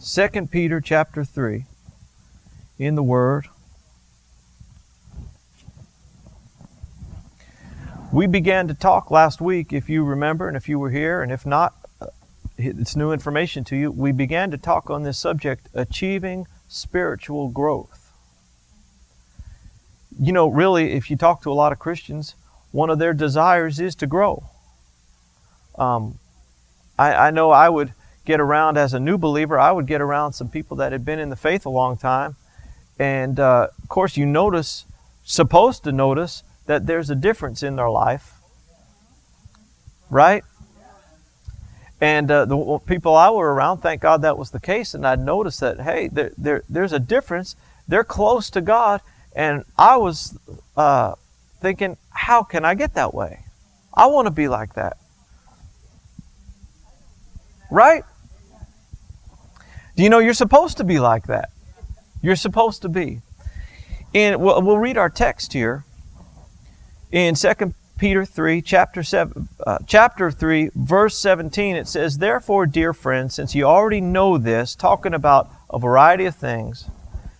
2 0.00 0.28
Peter 0.46 0.80
chapter 0.80 1.24
3 1.24 1.64
in 2.78 2.94
the 2.94 3.02
Word. 3.02 3.48
We 8.12 8.28
began 8.28 8.68
to 8.68 8.74
talk 8.74 9.10
last 9.10 9.40
week, 9.40 9.72
if 9.72 9.88
you 9.88 10.04
remember, 10.04 10.46
and 10.46 10.56
if 10.56 10.68
you 10.68 10.78
were 10.78 10.90
here, 10.90 11.20
and 11.20 11.32
if 11.32 11.44
not, 11.44 11.74
uh, 12.00 12.06
it's 12.56 12.94
new 12.94 13.10
information 13.10 13.64
to 13.64 13.76
you. 13.76 13.90
We 13.90 14.12
began 14.12 14.52
to 14.52 14.56
talk 14.56 14.88
on 14.88 15.02
this 15.02 15.18
subject 15.18 15.68
achieving 15.74 16.46
spiritual 16.68 17.48
growth. 17.48 18.12
You 20.16 20.32
know, 20.32 20.46
really, 20.46 20.92
if 20.92 21.10
you 21.10 21.16
talk 21.16 21.42
to 21.42 21.50
a 21.50 21.54
lot 21.54 21.72
of 21.72 21.80
Christians, 21.80 22.36
one 22.70 22.88
of 22.88 23.00
their 23.00 23.14
desires 23.14 23.80
is 23.80 23.96
to 23.96 24.06
grow. 24.06 24.44
Um, 25.76 26.20
I, 26.96 27.14
I 27.14 27.30
know 27.32 27.50
I 27.50 27.68
would 27.68 27.94
get 28.28 28.40
around 28.40 28.76
as 28.76 28.92
a 28.92 29.00
new 29.00 29.16
believer, 29.16 29.58
I 29.58 29.72
would 29.72 29.86
get 29.86 30.02
around 30.02 30.34
some 30.34 30.50
people 30.50 30.76
that 30.76 30.92
had 30.92 31.02
been 31.02 31.18
in 31.18 31.30
the 31.30 31.36
faith 31.36 31.64
a 31.64 31.70
long 31.70 31.96
time. 31.96 32.36
And 32.98 33.40
uh, 33.40 33.68
of 33.82 33.88
course, 33.88 34.18
you 34.18 34.26
notice, 34.26 34.84
supposed 35.24 35.82
to 35.84 35.92
notice, 35.92 36.42
that 36.66 36.86
there's 36.86 37.08
a 37.08 37.14
difference 37.14 37.62
in 37.62 37.76
their 37.76 37.88
life. 37.88 38.34
Right? 40.10 40.44
And 42.02 42.30
uh, 42.30 42.44
the 42.44 42.78
people 42.86 43.16
I 43.16 43.30
were 43.30 43.54
around, 43.54 43.78
thank 43.78 44.02
God 44.02 44.20
that 44.20 44.36
was 44.36 44.50
the 44.50 44.60
case. 44.60 44.92
And 44.92 45.06
I'd 45.06 45.20
noticed 45.20 45.60
that, 45.60 45.80
hey, 45.80 46.08
there, 46.08 46.32
there, 46.36 46.62
there's 46.68 46.92
a 46.92 46.98
difference. 46.98 47.56
They're 47.88 48.04
close 48.04 48.50
to 48.50 48.60
God. 48.60 49.00
And 49.34 49.64
I 49.78 49.96
was 49.96 50.38
uh, 50.76 51.14
thinking, 51.62 51.96
how 52.10 52.42
can 52.42 52.66
I 52.66 52.74
get 52.74 52.92
that 52.92 53.14
way? 53.14 53.44
I 53.94 54.06
want 54.06 54.26
to 54.26 54.30
be 54.30 54.48
like 54.48 54.74
that. 54.74 54.98
Right? 57.70 58.04
Do 59.98 60.04
you 60.04 60.10
know 60.10 60.20
you're 60.20 60.32
supposed 60.32 60.76
to 60.76 60.84
be 60.84 61.00
like 61.00 61.26
that? 61.26 61.50
You're 62.22 62.36
supposed 62.36 62.82
to 62.82 62.88
be. 62.88 63.20
And 64.14 64.40
we'll, 64.40 64.62
we'll 64.62 64.78
read 64.78 64.96
our 64.96 65.10
text 65.10 65.52
here 65.52 65.84
in 67.10 67.34
2 67.34 67.74
Peter 67.98 68.24
3, 68.24 68.62
chapter, 68.62 69.02
7, 69.02 69.48
uh, 69.66 69.78
chapter 69.88 70.30
3, 70.30 70.70
verse 70.76 71.18
17, 71.18 71.74
it 71.74 71.88
says, 71.88 72.18
Therefore, 72.18 72.64
dear 72.64 72.92
friends, 72.92 73.34
since 73.34 73.56
you 73.56 73.64
already 73.64 74.00
know 74.00 74.38
this, 74.38 74.76
talking 74.76 75.14
about 75.14 75.50
a 75.68 75.80
variety 75.80 76.26
of 76.26 76.36
things, 76.36 76.88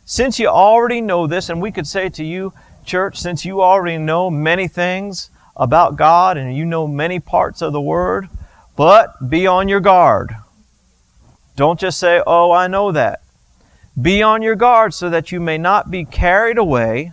since 0.04 0.40
you 0.40 0.48
already 0.48 1.00
know 1.00 1.28
this, 1.28 1.48
and 1.48 1.62
we 1.62 1.70
could 1.70 1.86
say 1.86 2.08
to 2.08 2.24
you, 2.24 2.52
church, 2.84 3.20
since 3.20 3.44
you 3.44 3.62
already 3.62 3.98
know 3.98 4.30
many 4.30 4.66
things 4.66 5.30
about 5.56 5.94
God 5.94 6.36
and 6.36 6.56
you 6.56 6.64
know 6.64 6.88
many 6.88 7.20
parts 7.20 7.62
of 7.62 7.72
the 7.72 7.80
Word, 7.80 8.28
but 8.74 9.30
be 9.30 9.46
on 9.46 9.68
your 9.68 9.78
guard. 9.78 10.34
Don't 11.58 11.80
just 11.80 11.98
say, 11.98 12.22
Oh, 12.24 12.52
I 12.52 12.68
know 12.68 12.92
that. 12.92 13.20
Be 14.00 14.22
on 14.22 14.42
your 14.42 14.54
guard 14.54 14.94
so 14.94 15.10
that 15.10 15.32
you 15.32 15.40
may 15.40 15.58
not 15.58 15.90
be 15.90 16.04
carried 16.04 16.56
away 16.56 17.12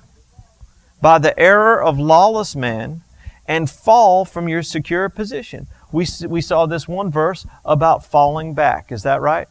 by 1.02 1.18
the 1.18 1.38
error 1.40 1.82
of 1.82 1.98
lawless 1.98 2.56
men 2.56 3.02
and 3.48 3.68
fall 3.68 4.24
from 4.24 4.48
your 4.48 4.62
secure 4.62 5.10
position. 5.10 5.66
We, 5.92 6.06
we 6.28 6.42
saw 6.42 6.68
this 6.68 6.88
one 6.88 7.10
verse 7.10 7.48
about 7.66 8.06
falling 8.06 8.54
back. 8.54 8.92
Is 8.92 9.02
that 9.02 9.20
right? 9.20 9.48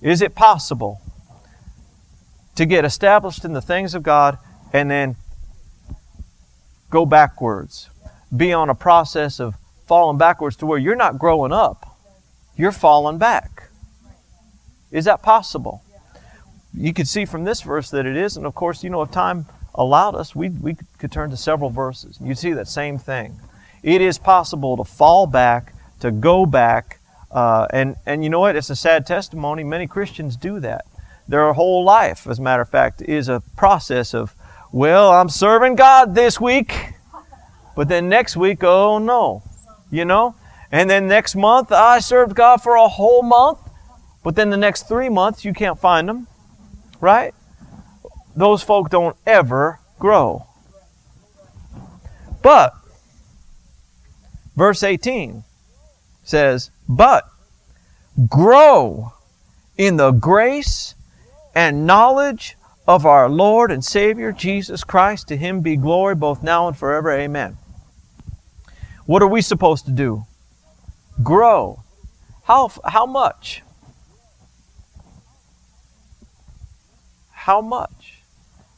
Is 0.00 0.22
it 0.22 0.36
possible 0.36 1.00
to 2.54 2.64
get 2.64 2.84
established 2.84 3.44
in 3.44 3.52
the 3.52 3.60
things 3.60 3.96
of 3.96 4.04
God 4.04 4.38
and 4.72 4.88
then 4.88 5.16
go 6.88 7.04
backwards? 7.04 7.90
Be 8.34 8.52
on 8.52 8.70
a 8.70 8.76
process 8.76 9.40
of 9.40 9.56
falling 9.88 10.18
backwards 10.18 10.54
to 10.58 10.66
where 10.66 10.78
you're 10.78 10.94
not 10.94 11.18
growing 11.18 11.50
up, 11.50 11.89
you're 12.60 12.72
falling 12.72 13.18
back. 13.18 13.70
Is 14.90 15.06
that 15.06 15.22
possible? 15.22 15.82
You 16.74 16.92
can 16.92 17.06
see 17.06 17.24
from 17.24 17.44
this 17.44 17.62
verse 17.62 17.90
that 17.90 18.06
it 18.06 18.16
is, 18.16 18.36
and 18.36 18.44
of 18.46 18.54
course, 18.54 18.84
you 18.84 18.90
know, 18.90 19.02
if 19.02 19.10
time 19.10 19.46
allowed 19.74 20.14
us, 20.14 20.36
we, 20.36 20.50
we 20.50 20.76
could 20.98 21.10
turn 21.10 21.30
to 21.30 21.36
several 21.36 21.70
verses. 21.70 22.18
You'd 22.20 22.38
see 22.38 22.52
that 22.52 22.68
same 22.68 22.98
thing. 22.98 23.40
It 23.82 24.00
is 24.00 24.18
possible 24.18 24.76
to 24.76 24.84
fall 24.84 25.26
back, 25.26 25.72
to 26.00 26.10
go 26.10 26.44
back, 26.44 27.00
uh, 27.30 27.66
and, 27.72 27.96
and 28.04 28.22
you 28.22 28.28
know 28.28 28.40
what? 28.40 28.56
It's 28.56 28.70
a 28.70 28.76
sad 28.76 29.06
testimony. 29.06 29.64
Many 29.64 29.86
Christians 29.86 30.36
do 30.36 30.60
that. 30.60 30.84
Their 31.28 31.52
whole 31.52 31.84
life, 31.84 32.26
as 32.26 32.38
a 32.40 32.42
matter 32.42 32.62
of 32.62 32.68
fact, 32.68 33.00
is 33.02 33.28
a 33.28 33.40
process 33.56 34.12
of, 34.14 34.34
well, 34.70 35.12
I'm 35.12 35.28
serving 35.28 35.76
God 35.76 36.14
this 36.14 36.40
week, 36.40 36.74
but 37.74 37.88
then 37.88 38.08
next 38.08 38.36
week, 38.36 38.62
oh 38.62 38.98
no, 38.98 39.42
you 39.90 40.04
know? 40.04 40.34
And 40.72 40.88
then 40.88 41.08
next 41.08 41.34
month, 41.34 41.72
I 41.72 41.98
served 41.98 42.34
God 42.34 42.58
for 42.58 42.76
a 42.76 42.88
whole 42.88 43.22
month, 43.22 43.58
but 44.22 44.36
then 44.36 44.50
the 44.50 44.56
next 44.56 44.88
three 44.88 45.08
months, 45.08 45.44
you 45.44 45.52
can't 45.52 45.78
find 45.78 46.08
them, 46.08 46.26
right? 47.00 47.34
those 48.36 48.62
folk 48.62 48.90
don't 48.90 49.16
ever 49.26 49.80
grow. 49.98 50.46
But, 52.42 52.72
verse 54.56 54.82
18 54.82 55.44
says, 56.24 56.70
But 56.88 57.28
grow 58.28 59.12
in 59.76 59.96
the 59.96 60.10
grace 60.10 60.94
and 61.54 61.86
knowledge 61.86 62.56
of 62.86 63.04
our 63.04 63.28
Lord 63.28 63.70
and 63.70 63.84
Savior 63.84 64.32
Jesus 64.32 64.84
Christ. 64.84 65.28
To 65.28 65.36
him 65.36 65.60
be 65.60 65.76
glory 65.76 66.14
both 66.14 66.42
now 66.42 66.66
and 66.66 66.76
forever. 66.76 67.12
Amen. 67.12 67.56
What 69.06 69.22
are 69.22 69.28
we 69.28 69.42
supposed 69.42 69.84
to 69.86 69.90
do? 69.90 70.24
Grow. 71.22 71.82
How, 72.44 72.70
how 72.84 73.06
much? 73.06 73.62
How 77.30 77.60
much? 77.60 78.20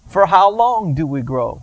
For 0.09 0.27
how 0.27 0.51
long 0.51 0.95
do 0.95 1.07
we 1.07 1.23
grow? 1.23 1.63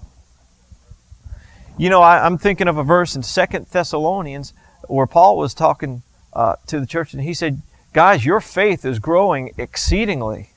You 1.77 1.89
know, 1.89 2.01
I, 2.01 2.25
am 2.25 2.37
thinking 2.37 2.67
of 2.67 2.77
a 2.77 2.83
verse 2.83 3.15
in 3.15 3.23
Second 3.23 3.67
Thessalonians 3.67 4.53
where 4.87 5.07
Paul 5.07 5.37
was 5.37 5.53
talking 5.53 6.03
uh, 6.33 6.55
to 6.67 6.79
the 6.79 6.85
church 6.85 7.13
and 7.13 7.23
he 7.23 7.33
said, 7.33 7.61
Guys, 7.93 8.25
your 8.25 8.39
faith 8.39 8.85
is 8.85 8.99
growing 8.99 9.51
exceedingly. 9.57 10.51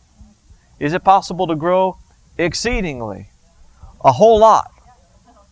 Is 0.78 0.92
it 0.92 1.04
possible 1.04 1.46
to 1.46 1.54
grow 1.54 1.96
exceedingly? 2.36 3.28
A 4.04 4.12
whole 4.12 4.38
lot. 4.38 4.70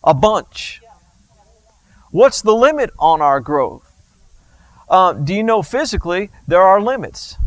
A 0.03 0.13
bunch. 0.13 0.81
What's 2.11 2.41
the 2.41 2.53
limit 2.53 2.91
on 2.99 3.21
our 3.21 3.39
growth? 3.39 3.90
Uh, 4.91 5.13
do 5.13 5.33
you 5.33 5.41
know 5.41 5.61
physically 5.61 6.29
there 6.49 6.61
are 6.61 6.81
limits? 6.81 7.37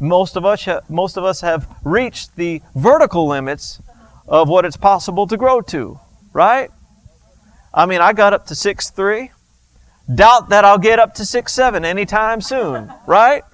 Most 0.00 0.34
of 0.34 0.44
us, 0.44 0.64
ha- 0.64 0.80
most 0.88 1.16
of 1.16 1.22
us 1.22 1.40
have 1.42 1.68
reached 1.84 2.34
the 2.34 2.60
vertical 2.74 3.28
limits 3.28 3.80
of 4.26 4.48
what 4.48 4.64
it's 4.64 4.76
possible 4.76 5.28
to 5.28 5.36
grow 5.36 5.60
to, 5.60 6.00
right? 6.32 6.70
I 7.72 7.86
mean, 7.86 8.00
I 8.00 8.12
got 8.12 8.32
up 8.32 8.46
to 8.46 8.56
six 8.56 8.90
three. 8.90 9.30
Doubt 10.12 10.48
that 10.48 10.64
I'll 10.64 10.78
get 10.78 10.98
up 10.98 11.14
to 11.14 11.24
six 11.24 11.52
seven 11.52 11.84
anytime 11.84 12.40
soon, 12.40 12.92
right? 13.06 13.44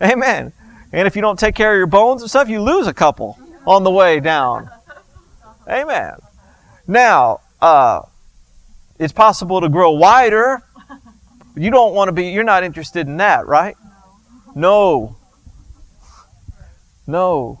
Amen. 0.00 0.52
And 0.92 1.08
if 1.08 1.16
you 1.16 1.22
don't 1.22 1.38
take 1.38 1.56
care 1.56 1.72
of 1.72 1.78
your 1.78 1.88
bones 1.88 2.22
and 2.22 2.30
stuff, 2.30 2.48
you 2.48 2.62
lose 2.62 2.86
a 2.86 2.94
couple 2.94 3.38
on 3.66 3.82
the 3.82 3.90
way 3.90 4.20
down. 4.20 4.70
Amen. 5.68 6.14
Now, 6.86 7.40
uh, 7.60 8.02
it's 9.00 9.12
possible 9.12 9.60
to 9.62 9.68
grow 9.68 9.92
wider. 9.92 10.62
You 11.56 11.70
don't 11.70 11.94
want 11.94 12.08
to 12.08 12.12
be, 12.12 12.28
you're 12.28 12.44
not 12.44 12.64
interested 12.64 13.06
in 13.06 13.16
that, 13.18 13.46
right? 13.46 13.76
No. 14.54 15.16
No. 17.06 17.60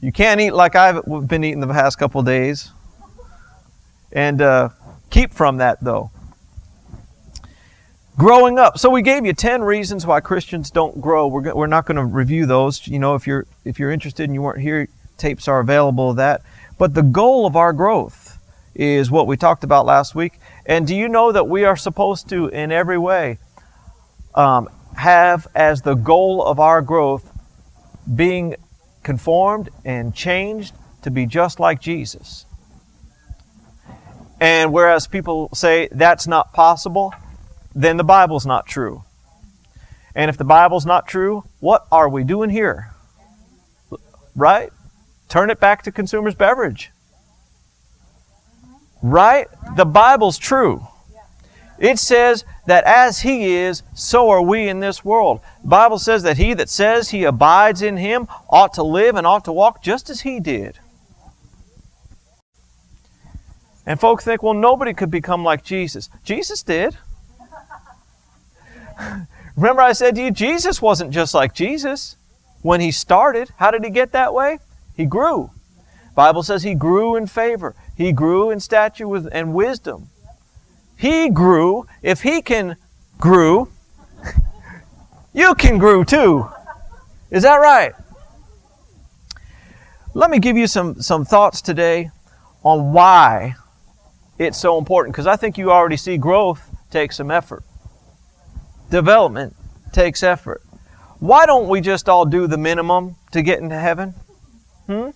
You 0.00 0.12
can't 0.12 0.40
eat 0.40 0.52
like 0.52 0.76
I've 0.76 1.02
been 1.26 1.44
eating 1.44 1.60
the 1.60 1.66
past 1.66 1.98
couple 1.98 2.22
days. 2.22 2.70
And 4.12 4.40
uh, 4.40 4.68
keep 5.10 5.32
from 5.32 5.58
that, 5.58 5.82
though. 5.82 6.10
Growing 8.16 8.58
up. 8.58 8.78
So 8.78 8.90
we 8.90 9.02
gave 9.02 9.26
you 9.26 9.32
10 9.32 9.62
reasons 9.62 10.06
why 10.06 10.20
Christians 10.20 10.70
don't 10.70 11.00
grow. 11.00 11.26
We're, 11.26 11.54
we're 11.54 11.66
not 11.66 11.84
going 11.84 11.96
to 11.96 12.04
review 12.04 12.46
those. 12.46 12.86
You 12.86 13.00
know, 13.00 13.14
if 13.16 13.26
you're, 13.26 13.46
if 13.64 13.78
you're 13.78 13.90
interested 13.90 14.24
and 14.24 14.34
you 14.34 14.42
weren't 14.42 14.60
here, 14.60 14.88
tapes 15.18 15.48
are 15.48 15.58
available 15.58 16.10
of 16.10 16.16
that. 16.16 16.42
But 16.78 16.94
the 16.94 17.02
goal 17.02 17.46
of 17.46 17.56
our 17.56 17.72
growth 17.72 18.38
is 18.74 19.10
what 19.10 19.26
we 19.26 19.36
talked 19.36 19.64
about 19.64 19.86
last 19.86 20.14
week. 20.14 20.38
And 20.66 20.86
do 20.86 20.94
you 20.94 21.08
know 21.08 21.32
that 21.32 21.48
we 21.48 21.64
are 21.64 21.76
supposed 21.76 22.28
to, 22.30 22.48
in 22.48 22.72
every 22.72 22.98
way, 22.98 23.38
um, 24.34 24.68
have 24.96 25.46
as 25.54 25.82
the 25.82 25.94
goal 25.94 26.42
of 26.44 26.58
our 26.58 26.80
growth 26.80 27.30
being 28.12 28.56
conformed 29.02 29.70
and 29.84 30.14
changed 30.14 30.74
to 31.02 31.10
be 31.10 31.26
just 31.26 31.60
like 31.60 31.80
Jesus. 31.80 32.46
And 34.40 34.72
whereas 34.72 35.06
people 35.06 35.50
say 35.54 35.88
that's 35.92 36.26
not 36.26 36.52
possible, 36.52 37.14
then 37.74 37.96
the 37.96 38.04
Bible's 38.04 38.46
not 38.46 38.66
true. 38.66 39.04
And 40.14 40.28
if 40.28 40.36
the 40.36 40.44
Bible's 40.44 40.86
not 40.86 41.06
true, 41.06 41.44
what 41.60 41.86
are 41.90 42.08
we 42.08 42.24
doing 42.24 42.50
here? 42.50 42.92
Right? 44.34 44.70
Turn 45.28 45.50
it 45.50 45.60
back 45.60 45.82
to 45.82 45.92
consumer's 45.92 46.34
beverage. 46.34 46.90
Right? 49.04 49.48
The 49.76 49.84
Bible's 49.84 50.38
true. 50.38 50.86
It 51.78 51.98
says 51.98 52.46
that 52.64 52.84
as 52.84 53.20
He 53.20 53.52
is, 53.52 53.82
so 53.92 54.30
are 54.30 54.40
we 54.40 54.66
in 54.66 54.80
this 54.80 55.04
world. 55.04 55.42
The 55.60 55.68
Bible 55.68 55.98
says 55.98 56.22
that 56.22 56.38
he 56.38 56.54
that 56.54 56.70
says 56.70 57.10
he 57.10 57.24
abides 57.24 57.82
in 57.82 57.98
Him 57.98 58.28
ought 58.48 58.72
to 58.74 58.82
live 58.82 59.16
and 59.16 59.26
ought 59.26 59.44
to 59.44 59.52
walk 59.52 59.82
just 59.82 60.08
as 60.08 60.22
He 60.22 60.40
did. 60.40 60.78
And 63.84 64.00
folks 64.00 64.24
think, 64.24 64.42
well, 64.42 64.54
nobody 64.54 64.94
could 64.94 65.10
become 65.10 65.44
like 65.44 65.62
Jesus. 65.62 66.08
Jesus 66.22 66.62
did. 66.62 66.96
Remember, 69.56 69.82
I 69.82 69.92
said 69.92 70.14
to 70.14 70.22
you, 70.22 70.30
Jesus 70.30 70.80
wasn't 70.80 71.10
just 71.10 71.34
like 71.34 71.52
Jesus 71.52 72.16
when 72.62 72.80
he 72.80 72.90
started. 72.90 73.50
How 73.58 73.70
did 73.70 73.84
he 73.84 73.90
get 73.90 74.12
that 74.12 74.32
way? 74.32 74.60
He 74.96 75.04
grew. 75.04 75.50
Bible 76.14 76.42
says 76.42 76.62
he 76.62 76.74
grew 76.74 77.16
in 77.16 77.26
favor. 77.26 77.74
He 77.96 78.12
grew 78.12 78.50
in 78.50 78.60
stature 78.60 79.06
and 79.32 79.54
wisdom. 79.54 80.10
He 80.96 81.28
grew. 81.28 81.86
If 82.02 82.22
he 82.22 82.42
can 82.42 82.76
grew, 83.18 83.70
you 85.32 85.54
can 85.54 85.78
grow 85.78 86.04
too. 86.04 86.48
Is 87.30 87.42
that 87.42 87.56
right? 87.56 87.94
Let 90.12 90.30
me 90.30 90.38
give 90.38 90.56
you 90.56 90.66
some, 90.66 91.00
some 91.02 91.24
thoughts 91.24 91.60
today 91.60 92.10
on 92.62 92.92
why 92.92 93.56
it's 94.38 94.58
so 94.58 94.78
important 94.78 95.14
because 95.14 95.26
I 95.26 95.36
think 95.36 95.58
you 95.58 95.70
already 95.70 95.96
see 95.96 96.16
growth 96.16 96.62
takes 96.90 97.16
some 97.16 97.30
effort. 97.30 97.64
Development 98.90 99.54
takes 99.92 100.22
effort. 100.22 100.62
Why 101.18 101.46
don't 101.46 101.68
we 101.68 101.80
just 101.80 102.08
all 102.08 102.24
do 102.26 102.46
the 102.46 102.58
minimum 102.58 103.16
to 103.32 103.42
get 103.42 103.60
into 103.60 103.78
heaven? 103.78 104.14
Hmm? 104.86 105.10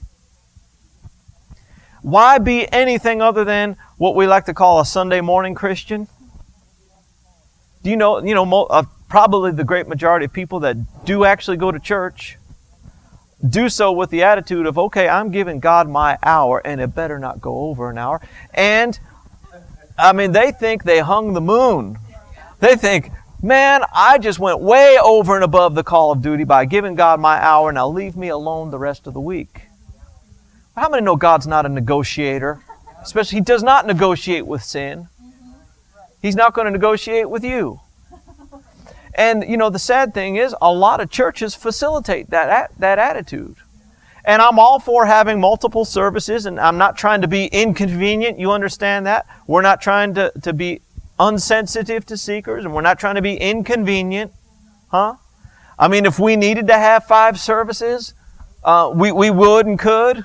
Why 2.03 2.39
be 2.39 2.71
anything 2.73 3.21
other 3.21 3.45
than 3.45 3.77
what 3.97 4.15
we 4.15 4.27
like 4.27 4.47
to 4.47 4.55
call 4.55 4.81
a 4.81 4.87
Sunday 4.87 5.21
morning 5.21 5.55
Christian? 5.55 6.09
Do 7.83 7.91
you 7.91 7.97
know, 7.97 8.23
you 8.23 8.35
know, 8.35 8.65
uh, 8.65 8.85
probably 9.09 9.53
the 9.53 9.65
great 9.65 9.89
majority 9.89 10.27
of 10.27 10.33
people 10.33 10.61
that 10.61 11.05
do 11.05 11.25
actually 11.25 11.57
go 11.57 11.73
to 11.73 11.79
church 11.79 12.39
do 13.47 13.69
so 13.69 13.93
with 13.93 14.11
the 14.11 14.25
attitude 14.25 14.67
of, 14.67 14.79
okay, 14.79 15.09
I'm 15.09 15.31
giving 15.31 15.61
God 15.61 15.89
my 15.89 16.19
hour 16.23 16.61
and 16.65 16.81
it 16.81 16.95
better 16.95 17.19
not 17.19 17.41
go 17.41 17.69
over 17.69 17.91
an 17.91 17.99
hour. 17.99 18.21
And 18.53 18.99
I 19.97 20.13
mean, 20.13 20.33
they 20.33 20.53
think 20.53 20.85
they 20.85 20.99
hung 21.01 21.35
the 21.35 21.41
moon. 21.41 21.99
They 22.61 22.75
think, 22.75 23.13
man, 23.43 23.83
I 23.95 24.19
just 24.19 24.39
went 24.39 24.61
way 24.61 24.99
over 25.03 25.37
and 25.37 25.45
above 25.45 25.75
the 25.75 25.85
call 25.85 26.11
of 26.11 26.21
duty 26.21 26.45
by 26.45 26.65
giving 26.65 26.97
God 26.97 27.21
my 27.21 27.43
hour. 27.43 27.71
Now 27.73 27.89
leave 27.89 28.17
me 28.17 28.29
alone 28.29 28.71
the 28.71 28.79
rest 28.79 29.07
of 29.07 29.15
the 29.15 29.21
week. 29.21 29.68
How 30.79 30.89
many 30.89 31.03
know 31.03 31.17
God's 31.17 31.47
not 31.47 31.67
a 31.67 31.69
negotiator? 31.69 32.63
Especially, 33.03 33.39
He 33.39 33.45
does 33.45 33.63
not 33.63 33.87
negotiate 33.87 34.47
with 34.47 34.63
sin. 34.63 35.09
He's 36.23 36.37
not 36.37 36.55
going 36.55 36.67
to 36.67 36.71
negotiate 36.71 37.29
with 37.29 37.45
you. 37.45 37.81
And, 39.15 39.45
you 39.49 39.57
know, 39.57 39.69
the 39.69 39.81
sad 39.81 40.15
thing 40.15 40.37
is, 40.37 40.55
a 40.63 40.73
lot 40.73 41.01
of 41.01 41.11
churches 41.11 41.55
facilitate 41.55 42.31
that, 42.31 42.71
that 42.79 42.99
attitude. 42.99 43.57
And 44.25 44.41
I'm 44.41 44.59
all 44.59 44.79
for 44.79 45.07
having 45.07 45.41
multiple 45.41 45.85
services, 45.85 46.47
and 46.47 46.61
I'm 46.61 46.79
not 46.79 46.97
trying 46.97 47.23
to 47.23 47.29
be 47.29 47.47
inconvenient. 47.47 48.39
You 48.39 48.53
understand 48.53 49.07
that? 49.07 49.27
We're 49.47 49.63
not 49.63 49.81
trying 49.81 50.15
to, 50.15 50.33
to 50.43 50.53
be 50.53 50.83
unsensitive 51.19 52.07
to 52.07 52.17
seekers, 52.17 52.65
and 52.65 52.73
we're 52.73 52.83
not 52.83 53.01
trying 53.01 53.17
to 53.17 53.23
be 53.23 53.35
inconvenient. 53.35 54.33
Huh? 54.91 55.15
I 55.79 55.89
mean, 55.89 56.07
if 56.07 56.19
we 56.19 56.37
needed 56.37 56.69
to 56.69 56.75
have 56.75 57.05
five 57.07 57.41
services, 57.41 58.15
uh, 58.63 58.93
we, 58.95 59.11
we 59.11 59.31
would 59.31 59.67
and 59.67 59.79
could. 59.79 60.25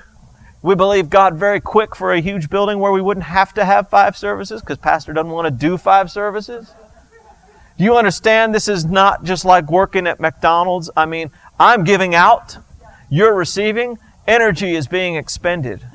We 0.64 0.74
believe 0.74 1.10
God 1.10 1.34
very 1.34 1.60
quick 1.60 1.94
for 1.94 2.14
a 2.14 2.22
huge 2.22 2.48
building 2.48 2.78
where 2.78 2.90
we 2.90 3.02
wouldn't 3.02 3.26
have 3.26 3.52
to 3.52 3.66
have 3.66 3.90
five 3.90 4.16
services 4.16 4.62
because 4.62 4.78
Pastor 4.78 5.12
doesn't 5.12 5.30
want 5.30 5.44
to 5.44 5.50
do 5.50 5.76
five 5.76 6.10
services. 6.10 6.72
Do 7.76 7.84
you 7.84 7.98
understand 7.98 8.54
this 8.54 8.66
is 8.66 8.86
not 8.86 9.24
just 9.24 9.44
like 9.44 9.70
working 9.70 10.06
at 10.06 10.20
McDonald's? 10.20 10.90
I 10.96 11.04
mean, 11.04 11.30
I'm 11.60 11.84
giving 11.84 12.14
out 12.14 12.56
you're 13.10 13.34
receiving, 13.34 13.98
energy 14.26 14.74
is 14.74 14.86
being 14.86 15.16
expended. 15.16 15.86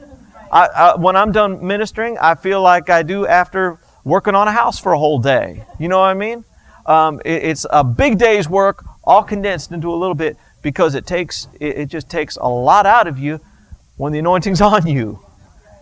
I, 0.52 0.68
I, 0.68 0.96
when 0.98 1.16
I'm 1.16 1.32
done 1.32 1.66
ministering, 1.66 2.20
I 2.20 2.36
feel 2.36 2.62
like 2.62 2.92
I 2.92 3.02
do 3.02 3.26
after 3.26 3.80
working 4.04 4.36
on 4.36 4.48
a 4.48 4.52
house 4.52 4.78
for 4.78 4.94
a 4.94 5.00
whole 5.00 5.18
day. 5.18 5.66
You 5.80 5.88
know 5.88 5.98
what 5.98 6.10
I 6.10 6.14
mean? 6.14 6.46
Um, 6.86 7.22
it, 7.26 7.44
it's 7.44 7.66
a 7.72 7.84
big 7.84 8.20
day's 8.20 8.48
work, 8.48 8.86
all 9.04 9.24
condensed 9.24 9.72
into 9.72 9.92
a 9.92 9.98
little 9.98 10.14
bit, 10.14 10.38
because 10.62 10.94
it 10.94 11.08
takes 11.08 11.48
it, 11.60 11.80
it 11.80 11.86
just 11.88 12.08
takes 12.08 12.38
a 12.38 12.48
lot 12.48 12.86
out 12.86 13.08
of 13.08 13.18
you 13.18 13.40
when 14.00 14.12
the 14.14 14.20
anointing's 14.20 14.62
on 14.74 14.88
you. 14.88 15.20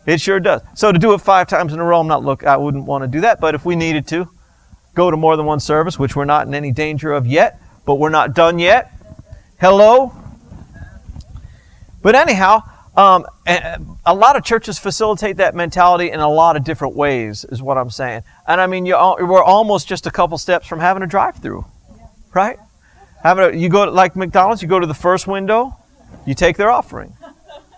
It 0.05 0.21
sure 0.21 0.39
does. 0.39 0.61
So 0.73 0.91
to 0.91 0.99
do 0.99 1.13
it 1.13 1.19
five 1.19 1.47
times 1.47 1.73
in 1.73 1.79
a 1.79 1.83
row, 1.83 1.99
I'm 1.99 2.07
not 2.07 2.23
look. 2.23 2.45
I 2.45 2.57
wouldn't 2.57 2.85
want 2.85 3.03
to 3.03 3.07
do 3.07 3.21
that. 3.21 3.39
But 3.39 3.55
if 3.55 3.65
we 3.65 3.75
needed 3.75 4.07
to, 4.07 4.29
go 4.93 5.11
to 5.11 5.17
more 5.17 5.35
than 5.37 5.45
one 5.45 5.59
service, 5.59 5.99
which 5.99 6.15
we're 6.15 6.25
not 6.25 6.47
in 6.47 6.53
any 6.53 6.71
danger 6.71 7.11
of 7.13 7.27
yet, 7.27 7.61
but 7.85 7.95
we're 7.95 8.09
not 8.09 8.33
done 8.33 8.57
yet. 8.57 8.91
Hello, 9.59 10.13
but 12.01 12.15
anyhow, 12.15 12.63
um, 12.95 13.25
a 14.05 14.15
lot 14.15 14.37
of 14.37 14.43
churches 14.45 14.79
facilitate 14.79 15.37
that 15.37 15.55
mentality 15.55 16.09
in 16.09 16.19
a 16.19 16.29
lot 16.29 16.55
of 16.55 16.63
different 16.63 16.95
ways, 16.95 17.43
is 17.45 17.61
what 17.61 17.77
I'm 17.77 17.89
saying. 17.89 18.23
And 18.47 18.61
I 18.61 18.67
mean, 18.67 18.85
you, 18.85 18.93
we're 18.95 19.43
almost 19.43 19.87
just 19.87 20.07
a 20.07 20.11
couple 20.11 20.37
steps 20.37 20.67
from 20.67 20.79
having 20.79 21.03
a 21.03 21.07
drive-through, 21.07 21.65
right? 22.33 22.57
Having 23.23 23.43
a, 23.43 23.57
you 23.57 23.67
go 23.67 23.85
to, 23.85 23.91
like 23.91 24.15
McDonald's, 24.15 24.61
you 24.61 24.67
go 24.67 24.79
to 24.79 24.87
the 24.87 24.93
first 24.93 25.27
window, 25.27 25.75
you 26.25 26.33
take 26.33 26.55
their 26.55 26.71
offering, 26.71 27.13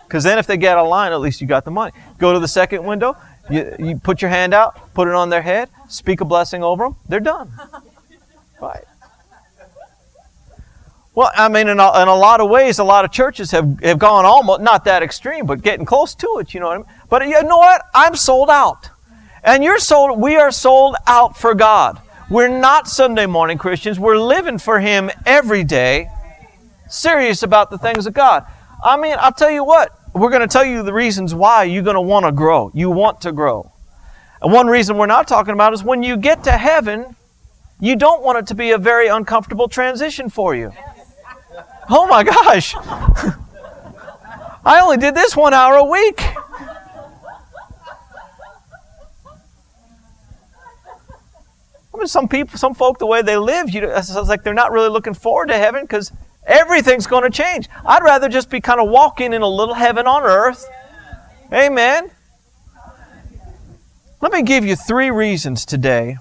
because 0.09 0.23
then 0.23 0.39
if 0.39 0.47
they 0.47 0.57
get 0.57 0.75
a 0.75 0.83
line, 0.83 1.11
at 1.11 1.21
least 1.21 1.39
you 1.39 1.45
got 1.45 1.65
the 1.65 1.71
money. 1.71 1.91
Go 2.17 2.33
to 2.33 2.39
the 2.39 2.47
second 2.47 2.83
window, 2.83 3.15
you, 3.47 3.75
you 3.77 3.95
put 3.95 4.23
your 4.23 4.29
hand 4.29 4.55
out, 4.55 4.93
put 4.95 5.07
it 5.07 5.13
on 5.13 5.29
their 5.29 5.43
head, 5.43 5.69
speak 5.87 6.19
a 6.19 6.25
blessing 6.25 6.63
over 6.63 6.85
them, 6.85 6.95
they're 7.07 7.19
done, 7.19 7.51
right? 8.59 8.83
Well, 11.13 11.31
I 11.35 11.47
mean, 11.47 11.67
in 11.67 11.79
a, 11.79 12.01
in 12.01 12.07
a 12.07 12.15
lot 12.15 12.41
of 12.41 12.49
ways, 12.49 12.79
a 12.79 12.83
lot 12.83 13.05
of 13.05 13.11
churches 13.11 13.51
have, 13.51 13.79
have 13.81 13.99
gone 13.99 14.25
almost, 14.25 14.61
not 14.61 14.85
that 14.85 15.03
extreme, 15.03 15.45
but 15.45 15.61
getting 15.61 15.85
close 15.85 16.15
to 16.15 16.39
it, 16.39 16.55
you 16.55 16.59
know 16.59 16.67
what 16.67 16.75
I 16.75 16.77
mean? 16.77 16.87
But 17.07 17.27
you 17.27 17.43
know 17.43 17.57
what? 17.57 17.83
I'm 17.93 18.15
sold 18.15 18.49
out. 18.49 18.89
And 19.43 19.63
you're 19.63 19.79
sold, 19.79 20.19
we 20.19 20.37
are 20.37 20.51
sold 20.51 20.95
out 21.05 21.37
for 21.37 21.53
God. 21.53 22.01
We're 22.31 22.47
not 22.47 22.87
Sunday 22.87 23.27
morning 23.27 23.59
Christians. 23.59 23.99
We're 23.99 24.17
living 24.17 24.57
for 24.57 24.79
Him 24.79 25.11
every 25.25 25.63
day, 25.63 26.09
serious 26.87 27.43
about 27.43 27.69
the 27.69 27.77
things 27.77 28.07
of 28.07 28.13
God. 28.13 28.45
I 28.83 28.97
mean, 28.97 29.15
I'll 29.19 29.33
tell 29.33 29.51
you 29.51 29.63
what, 29.63 29.98
we're 30.13 30.29
going 30.29 30.41
to 30.41 30.47
tell 30.47 30.65
you 30.65 30.83
the 30.83 30.93
reasons 30.93 31.35
why 31.35 31.63
you're 31.63 31.83
going 31.83 31.95
to 31.95 32.01
want 32.01 32.25
to 32.25 32.31
grow. 32.31 32.71
You 32.73 32.89
want 32.89 33.21
to 33.21 33.31
grow. 33.31 33.71
And 34.41 34.51
one 34.51 34.67
reason 34.67 34.97
we're 34.97 35.05
not 35.05 35.27
talking 35.27 35.53
about 35.53 35.73
is 35.73 35.83
when 35.83 36.01
you 36.01 36.17
get 36.17 36.43
to 36.45 36.51
heaven, 36.51 37.15
you 37.79 37.95
don't 37.95 38.23
want 38.23 38.37
it 38.37 38.47
to 38.47 38.55
be 38.55 38.71
a 38.71 38.77
very 38.77 39.07
uncomfortable 39.07 39.67
transition 39.67 40.29
for 40.29 40.55
you. 40.55 40.71
Oh 41.89 42.07
my 42.07 42.23
gosh. 42.23 42.75
I 44.65 44.79
only 44.81 44.97
did 44.97 45.15
this 45.15 45.35
one 45.35 45.53
hour 45.53 45.75
a 45.75 45.83
week. 45.83 46.21
I 51.93 51.97
mean, 51.97 52.07
some 52.07 52.27
people, 52.27 52.57
some 52.57 52.73
folk, 52.73 52.99
the 52.99 53.05
way 53.05 53.21
they 53.21 53.37
live, 53.37 53.69
you, 53.69 53.81
it's 53.83 54.13
like 54.13 54.43
they're 54.43 54.53
not 54.53 54.71
really 54.71 54.89
looking 54.89 55.13
forward 55.13 55.47
to 55.49 55.57
heaven 55.57 55.81
because 55.83 56.11
everything's 56.49 57.07
going 57.07 57.23
to 57.23 57.29
change. 57.29 57.69
I'd 57.85 58.03
rather 58.03 58.27
just 58.27 58.49
be 58.49 58.59
kind 58.59 58.79
of 58.79 58.89
walking 58.89 59.31
in 59.33 59.41
a 59.41 59.47
little 59.47 59.75
heaven 59.75 60.07
on 60.07 60.23
earth. 60.23 60.67
Amen. 61.53 62.11
Let 64.21 64.33
me 64.33 64.41
give 64.41 64.65
you 64.65 64.75
three 64.75 65.11
reasons 65.11 65.65
today 65.65 66.17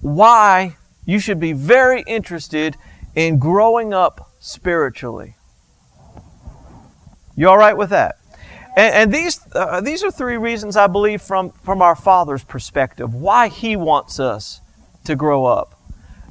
why 0.00 0.76
you 1.06 1.18
should 1.18 1.40
be 1.40 1.52
very 1.52 2.02
interested 2.06 2.76
in 3.14 3.38
growing 3.38 3.94
up 3.94 4.30
spiritually. 4.40 5.36
You 7.36 7.48
all 7.48 7.58
right 7.58 7.76
with 7.76 7.90
that? 7.90 8.16
And, 8.76 8.94
and 8.94 9.14
these, 9.14 9.40
uh, 9.52 9.80
these 9.80 10.04
are 10.04 10.10
three 10.10 10.36
reasons 10.36 10.76
I 10.76 10.86
believe 10.86 11.22
from, 11.22 11.50
from 11.64 11.80
our 11.82 11.96
Father's 11.96 12.44
perspective 12.44 13.14
why 13.14 13.48
He 13.48 13.76
wants 13.76 14.20
us 14.20 14.60
to 15.04 15.16
grow 15.16 15.46
up. 15.46 15.80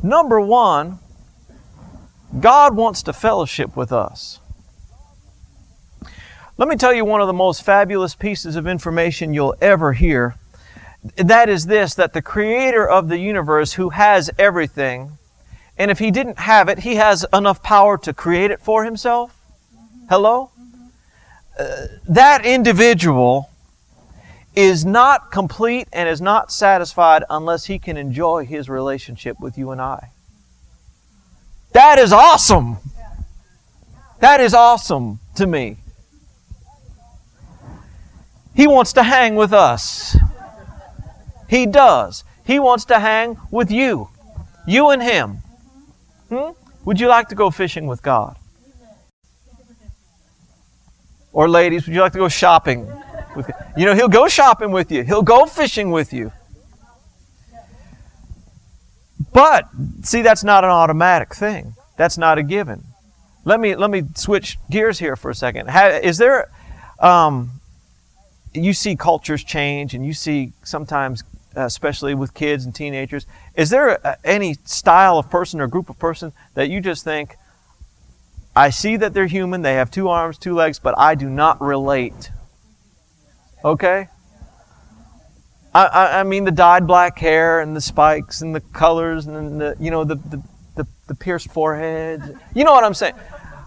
Number 0.03 0.39
one, 0.39 0.99
God 2.38 2.75
wants 2.75 3.03
to 3.03 3.13
fellowship 3.13 3.75
with 3.75 3.91
us. 3.91 4.39
Let 6.57 6.67
me 6.67 6.75
tell 6.75 6.93
you 6.93 7.05
one 7.05 7.21
of 7.21 7.27
the 7.27 7.33
most 7.33 7.63
fabulous 7.63 8.15
pieces 8.15 8.55
of 8.55 8.67
information 8.67 9.33
you'll 9.33 9.55
ever 9.62 9.93
hear. 9.93 10.36
That 11.15 11.48
is 11.48 11.65
this 11.65 11.95
that 11.95 12.13
the 12.13 12.21
creator 12.21 12.88
of 12.88 13.07
the 13.07 13.17
universe, 13.17 13.74
who 13.74 13.89
has 13.89 14.29
everything, 14.38 15.17
and 15.77 15.89
if 15.89 15.98
he 15.98 16.12
didn't 16.12 16.38
have 16.38 16.67
it, 16.67 16.79
he 16.79 16.95
has 16.95 17.25
enough 17.33 17.63
power 17.63 17.98
to 18.00 18.13
create 18.13 18.51
it 18.51 18.59
for 18.59 18.83
himself. 18.83 19.33
Hello? 20.09 20.51
Uh, 21.57 21.88
that 22.09 22.45
individual 22.45 23.50
is 24.55 24.86
not 24.86 25.31
complete 25.31 25.88
and 25.93 26.09
is 26.09 26.19
not 26.19 26.51
satisfied 26.51 27.24
unless 27.29 27.65
he 27.65 27.79
can 27.79 27.95
enjoy 27.95 28.45
his 28.45 28.69
relationship 28.69 29.39
with 29.39 29.57
you 29.57 29.71
and 29.71 29.81
I. 29.81 30.12
That 31.71 31.99
is 31.99 32.11
awesome. 32.11 32.77
That 34.19 34.41
is 34.41 34.53
awesome 34.53 35.19
to 35.35 35.47
me. 35.47 35.77
He 38.55 38.67
wants 38.67 38.93
to 38.93 39.03
hang 39.03 39.35
with 39.35 39.53
us. 39.53 40.17
He 41.47 41.65
does. 41.65 42.23
He 42.45 42.59
wants 42.59 42.85
to 42.85 42.99
hang 42.99 43.38
with 43.51 43.71
you. 43.71 44.09
You 44.67 44.89
and 44.89 45.01
Him. 45.01 45.41
Hmm? 46.29 46.51
Would 46.85 46.99
you 46.99 47.07
like 47.07 47.29
to 47.29 47.35
go 47.35 47.49
fishing 47.51 47.88
with 47.88 48.01
God? 48.01 48.35
Or 51.31 51.47
ladies, 51.47 51.85
would 51.85 51.95
you 51.95 52.01
like 52.01 52.13
to 52.13 52.17
go 52.17 52.27
shopping? 52.27 52.91
With, 53.35 53.49
you 53.77 53.85
know, 53.85 53.95
He'll 53.95 54.09
go 54.09 54.27
shopping 54.27 54.71
with 54.71 54.91
you. 54.91 55.03
He'll 55.03 55.21
go 55.21 55.45
fishing 55.45 55.91
with 55.91 56.11
you. 56.11 56.31
But 59.33 59.67
see, 60.03 60.21
that's 60.21 60.43
not 60.43 60.63
an 60.63 60.69
automatic 60.69 61.35
thing. 61.35 61.75
That's 61.97 62.17
not 62.17 62.38
a 62.38 62.43
given. 62.43 62.83
Let 63.45 63.59
me 63.59 63.75
let 63.75 63.89
me 63.89 64.03
switch 64.15 64.57
gears 64.69 64.99
here 64.99 65.15
for 65.15 65.31
a 65.31 65.35
second. 65.35 65.69
Is 66.03 66.17
there, 66.17 66.49
um, 66.99 67.51
you 68.53 68.73
see 68.73 68.95
cultures 68.95 69.43
change, 69.43 69.93
and 69.93 70.05
you 70.05 70.13
see 70.13 70.53
sometimes, 70.63 71.23
uh, 71.55 71.61
especially 71.61 72.15
with 72.15 72.33
kids 72.33 72.65
and 72.65 72.73
teenagers, 72.73 73.25
is 73.55 73.69
there 73.69 74.17
any 74.23 74.55
style 74.65 75.17
of 75.17 75.29
person 75.29 75.59
or 75.59 75.67
group 75.67 75.89
of 75.89 75.99
person 75.99 76.31
that 76.53 76.69
you 76.69 76.79
just 76.79 77.03
think, 77.03 77.35
I 78.55 78.69
see 78.71 78.97
that 78.97 79.13
they're 79.13 79.27
human, 79.27 79.61
they 79.61 79.75
have 79.75 79.91
two 79.91 80.09
arms, 80.09 80.38
two 80.38 80.53
legs, 80.53 80.79
but 80.79 80.97
I 80.97 81.15
do 81.15 81.29
not 81.29 81.61
relate. 81.61 82.31
Okay? 83.63 84.07
I, 85.79 85.86
I, 85.86 86.19
I 86.19 86.24
mean 86.24 86.43
the 86.43 86.51
dyed 86.51 86.86
black 86.86 87.17
hair 87.17 87.62
and 87.62 87.75
the 87.75 87.81
spikes 87.81 88.41
and 88.41 88.53
the 88.53 88.59
colors 88.59 89.27
and 89.27 89.62
the 89.62 89.75
you 89.79 89.91
know 89.91 90.03
the 90.03 90.15
the, 90.15 90.43
the, 90.75 90.88
the 91.07 91.15
pierced 91.15 91.51
forehead. 91.51 92.38
You 92.53 92.63
know 92.63 92.74
what 92.74 92.83
I'm 92.83 92.93
saying? 92.93 93.15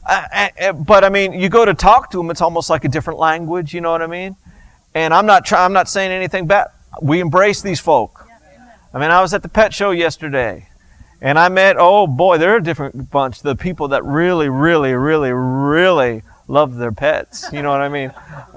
Uh, 0.05 0.73
but 0.73 1.05
I 1.05 1.09
mean, 1.09 1.33
you 1.33 1.49
go 1.49 1.65
to 1.65 1.75
talk 1.75 2.11
to 2.11 2.19
them, 2.19 2.31
it's 2.31 2.41
almost 2.41 2.69
like 2.69 2.85
a 2.85 2.89
different 2.89 3.19
language. 3.19 3.73
You 3.73 3.81
know 3.81 3.91
what 3.91 4.03
I 4.03 4.07
mean? 4.09 4.37
And 4.95 5.15
I'm 5.15 5.27
not 5.27 5.45
trying. 5.45 5.65
I'm 5.65 5.73
not 5.73 5.89
saying 5.89 6.11
anything 6.11 6.47
bad. 6.47 6.69
We 7.01 7.21
embrace 7.21 7.63
these 7.63 7.81
folk. 7.81 8.27
I 8.93 8.99
mean, 8.99 9.11
I 9.11 9.23
was 9.23 9.33
at 9.33 9.43
the 9.43 9.49
pet 9.49 9.73
show 9.73 9.91
yesterday, 9.91 10.69
and 11.23 11.39
I 11.39 11.49
met. 11.49 11.77
Oh 11.79 12.07
boy, 12.07 12.37
they're 12.37 12.57
a 12.57 12.63
different 12.63 13.11
bunch. 13.11 13.41
The 13.41 13.57
people 13.57 13.89
that 13.89 14.05
really, 14.05 14.51
really, 14.51 14.93
really, 14.93 15.33
really 15.33 16.23
love 16.47 16.77
their 16.77 16.93
pets. 16.93 17.51
You 17.53 17.63
know 17.63 17.71
what 17.71 17.81
I 17.81 17.89
mean? 17.89 18.13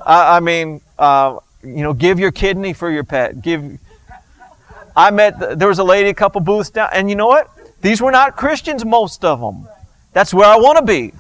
I, 0.06 0.38
I 0.38 0.40
mean, 0.42 0.82
uh, 1.00 1.40
you 1.66 1.84
know, 1.84 1.94
give 1.94 2.20
your 2.20 2.32
kidney 2.32 2.74
for 2.74 2.90
your 2.90 3.04
pet. 3.04 3.42
Give. 3.42 3.80
I 4.96 5.12
met. 5.12 5.60
There 5.60 5.68
was 5.68 5.80
a 5.80 5.84
lady 5.84 6.10
a 6.10 6.14
couple 6.14 6.42
booths 6.42 6.70
down, 6.70 6.90
and 6.94 7.10
you 7.10 7.16
know 7.16 7.28
what? 7.28 7.50
These 7.82 8.02
were 8.02 8.12
not 8.12 8.36
Christians, 8.36 8.86
most 8.86 9.26
of 9.26 9.40
them. 9.40 9.68
That's 10.14 10.34
where 10.34 10.48
I 10.48 10.56
want 10.56 10.78
to 10.78 10.84
be. 10.84 11.14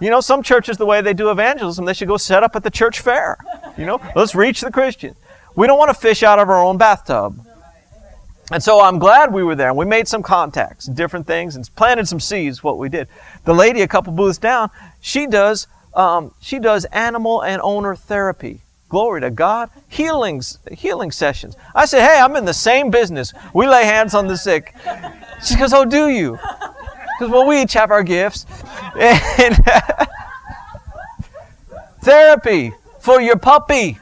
You 0.00 0.10
know, 0.10 0.20
some 0.20 0.42
churches, 0.42 0.76
the 0.76 0.84
way 0.84 1.00
they 1.00 1.14
do 1.14 1.30
evangelism, 1.30 1.86
they 1.86 1.94
should 1.94 2.08
go 2.08 2.18
set 2.18 2.42
up 2.42 2.54
at 2.54 2.62
the 2.62 2.70
church 2.70 3.00
fair. 3.00 3.38
You 3.78 3.86
know, 3.86 4.00
let's 4.14 4.34
reach 4.34 4.60
the 4.60 4.70
Christian. 4.70 5.14
We 5.54 5.66
don't 5.66 5.78
want 5.78 5.88
to 5.88 5.98
fish 5.98 6.22
out 6.22 6.38
of 6.38 6.50
our 6.50 6.62
own 6.62 6.76
bathtub. 6.76 7.40
And 8.52 8.62
so 8.62 8.80
I'm 8.80 8.98
glad 8.98 9.32
we 9.32 9.42
were 9.42 9.54
there. 9.54 9.72
We 9.72 9.86
made 9.86 10.06
some 10.06 10.22
contacts 10.22 10.86
and 10.86 10.96
different 10.96 11.26
things 11.26 11.56
and 11.56 11.68
planted 11.74 12.06
some 12.06 12.20
seeds, 12.20 12.62
what 12.62 12.78
we 12.78 12.88
did. 12.88 13.08
The 13.44 13.54
lady 13.54 13.80
a 13.80 13.88
couple 13.88 14.12
booths 14.12 14.38
down, 14.38 14.70
she 15.00 15.26
does, 15.26 15.66
um, 15.94 16.32
she 16.40 16.58
does 16.58 16.84
animal 16.86 17.42
and 17.42 17.60
owner 17.62 17.96
therapy. 17.96 18.60
Glory 18.88 19.20
to 19.22 19.30
God. 19.30 19.70
Healings, 19.88 20.58
healing 20.70 21.10
sessions. 21.10 21.56
I 21.74 21.86
said, 21.86 22.06
hey, 22.06 22.20
I'm 22.20 22.36
in 22.36 22.44
the 22.44 22.54
same 22.54 22.90
business. 22.90 23.32
We 23.52 23.66
lay 23.66 23.84
hands 23.84 24.14
on 24.14 24.26
the 24.28 24.36
sick. 24.36 24.74
She 25.44 25.56
goes, 25.56 25.72
oh, 25.72 25.84
do 25.84 26.08
you? 26.08 26.38
Because, 27.18 27.32
well, 27.32 27.46
we 27.46 27.62
each 27.62 27.72
have 27.72 27.90
our 27.90 28.02
gifts. 28.02 28.46
And 28.94 29.56
therapy 32.02 32.72
for 33.00 33.20
your 33.20 33.36
puppy. 33.36 33.98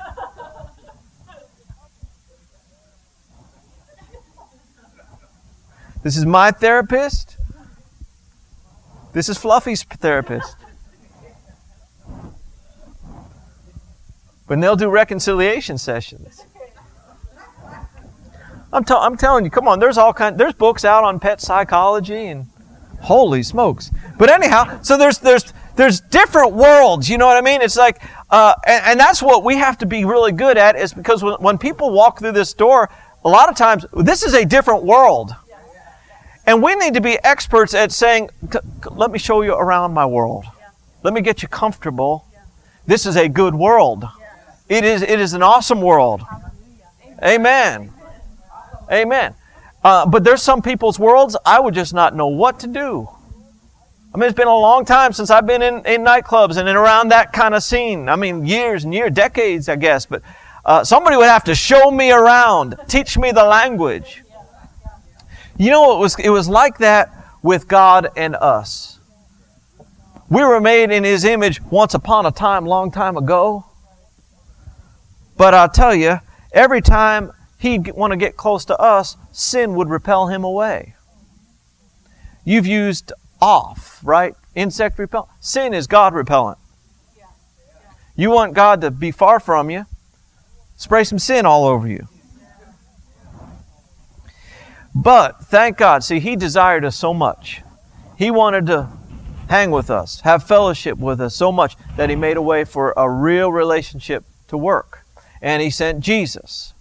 This 6.02 6.18
is 6.18 6.26
my 6.26 6.50
therapist. 6.50 7.38
This 9.14 9.30
is 9.30 9.38
Fluffy's 9.38 9.84
therapist. 9.84 10.56
But 14.46 14.60
they'll 14.60 14.76
do 14.76 14.88
reconciliation 14.88 15.78
sessions. 15.78 16.44
I'm, 18.72 18.84
t- 18.84 18.94
I'm 18.94 19.16
telling 19.16 19.44
you, 19.44 19.50
come 19.50 19.68
on, 19.68 19.78
there's 19.78 19.96
all 19.96 20.12
kind 20.12 20.36
there's 20.36 20.52
books 20.52 20.84
out 20.84 21.04
on 21.04 21.20
pet 21.20 21.40
psychology 21.40 22.26
and 22.26 22.46
holy 23.00 23.42
smokes. 23.42 23.90
But 24.18 24.30
anyhow, 24.30 24.80
so 24.82 24.98
there's 24.98 25.18
there's 25.18 25.52
there's 25.76 26.00
different 26.00 26.54
worlds, 26.54 27.08
you 27.08 27.16
know 27.16 27.26
what 27.26 27.36
I 27.36 27.40
mean? 27.40 27.62
It's 27.62 27.76
like 27.76 28.02
uh, 28.30 28.54
and, 28.66 28.84
and, 28.86 29.00
that's 29.00 29.22
what 29.22 29.44
we 29.44 29.56
have 29.56 29.78
to 29.78 29.86
be 29.86 30.04
really 30.04 30.32
good 30.32 30.58
at 30.58 30.74
is 30.74 30.92
because 30.92 31.22
when, 31.22 31.34
when 31.34 31.56
people 31.56 31.92
walk 31.92 32.18
through 32.18 32.32
this 32.32 32.52
door, 32.52 32.90
a 33.24 33.28
lot 33.28 33.48
of 33.48 33.54
times 33.54 33.86
this 33.92 34.24
is 34.24 34.34
a 34.34 34.44
different 34.44 34.82
world. 34.82 35.32
And 36.46 36.60
we 36.60 36.74
need 36.74 36.94
to 36.94 37.00
be 37.00 37.16
experts 37.22 37.74
at 37.74 37.92
saying, 37.92 38.30
let 38.90 39.12
me 39.12 39.20
show 39.20 39.42
you 39.42 39.54
around 39.54 39.94
my 39.94 40.04
world. 40.04 40.46
Let 41.04 41.14
me 41.14 41.20
get 41.20 41.42
you 41.42 41.48
comfortable. 41.48 42.26
This 42.86 43.06
is 43.06 43.16
a 43.16 43.28
good 43.28 43.54
world. 43.54 44.04
It 44.68 44.84
is, 44.84 45.02
it 45.02 45.20
is 45.20 45.34
an 45.34 45.42
awesome 45.42 45.82
world. 45.82 46.22
Amen. 47.22 47.92
Amen. 48.90 49.34
Uh, 49.82 50.06
but 50.06 50.24
there's 50.24 50.42
some 50.42 50.62
people's 50.62 50.98
worlds 50.98 51.36
I 51.44 51.60
would 51.60 51.74
just 51.74 51.92
not 51.92 52.16
know 52.16 52.28
what 52.28 52.60
to 52.60 52.66
do. 52.66 53.08
I 54.14 54.16
mean, 54.16 54.28
it's 54.28 54.36
been 54.36 54.48
a 54.48 54.56
long 54.56 54.84
time 54.84 55.12
since 55.12 55.28
I've 55.30 55.46
been 55.46 55.60
in, 55.60 55.84
in 55.86 56.02
nightclubs 56.02 56.56
and 56.56 56.68
in 56.68 56.76
around 56.76 57.08
that 57.08 57.32
kind 57.32 57.54
of 57.54 57.62
scene. 57.62 58.08
I 58.08 58.16
mean, 58.16 58.46
years 58.46 58.84
and 58.84 58.94
years, 58.94 59.12
decades, 59.12 59.68
I 59.68 59.76
guess. 59.76 60.06
But 60.06 60.22
uh, 60.64 60.84
somebody 60.84 61.16
would 61.16 61.26
have 61.26 61.44
to 61.44 61.54
show 61.54 61.90
me 61.90 62.12
around, 62.12 62.76
teach 62.88 63.18
me 63.18 63.32
the 63.32 63.44
language. 63.44 64.22
You 65.58 65.70
know, 65.70 65.96
it 65.96 65.98
was, 65.98 66.18
it 66.18 66.30
was 66.30 66.48
like 66.48 66.78
that 66.78 67.10
with 67.42 67.68
God 67.68 68.08
and 68.16 68.34
us. 68.36 68.98
We 70.30 70.42
were 70.42 70.60
made 70.60 70.90
in 70.90 71.04
His 71.04 71.24
image 71.24 71.60
once 71.62 71.92
upon 71.92 72.24
a 72.24 72.30
time, 72.30 72.64
long 72.64 72.90
time 72.90 73.16
ago. 73.16 73.66
But 75.36 75.54
I'll 75.54 75.68
tell 75.68 75.94
you, 75.94 76.20
every 76.52 76.80
time 76.80 77.32
he'd 77.58 77.92
want 77.92 78.12
to 78.12 78.16
get 78.16 78.36
close 78.36 78.64
to 78.66 78.78
us, 78.78 79.16
sin 79.32 79.74
would 79.74 79.88
repel 79.88 80.28
him 80.28 80.44
away. 80.44 80.94
You've 82.44 82.66
used 82.66 83.12
off, 83.40 84.00
right? 84.02 84.34
Insect 84.54 84.98
repellent. 84.98 85.30
Sin 85.40 85.74
is 85.74 85.86
God 85.86 86.14
repellent. 86.14 86.58
You 88.16 88.30
want 88.30 88.54
God 88.54 88.82
to 88.82 88.90
be 88.90 89.10
far 89.10 89.40
from 89.40 89.70
you, 89.70 89.86
spray 90.76 91.02
some 91.02 91.18
sin 91.18 91.46
all 91.46 91.64
over 91.64 91.88
you. 91.88 92.06
But 94.94 95.46
thank 95.46 95.76
God, 95.76 96.04
see, 96.04 96.20
He 96.20 96.36
desired 96.36 96.84
us 96.84 96.94
so 96.94 97.12
much. 97.12 97.62
He 98.16 98.30
wanted 98.30 98.66
to 98.66 98.88
hang 99.48 99.72
with 99.72 99.90
us, 99.90 100.20
have 100.20 100.44
fellowship 100.44 100.98
with 100.98 101.20
us 101.20 101.34
so 101.34 101.50
much 101.50 101.76
that 101.96 102.08
He 102.08 102.14
made 102.14 102.36
a 102.36 102.42
way 102.42 102.62
for 102.62 102.94
a 102.96 103.10
real 103.10 103.50
relationship 103.50 104.24
to 104.46 104.56
work 104.56 105.03
and 105.44 105.60
he 105.60 105.68
sent 105.68 106.00
Jesus. 106.00 106.72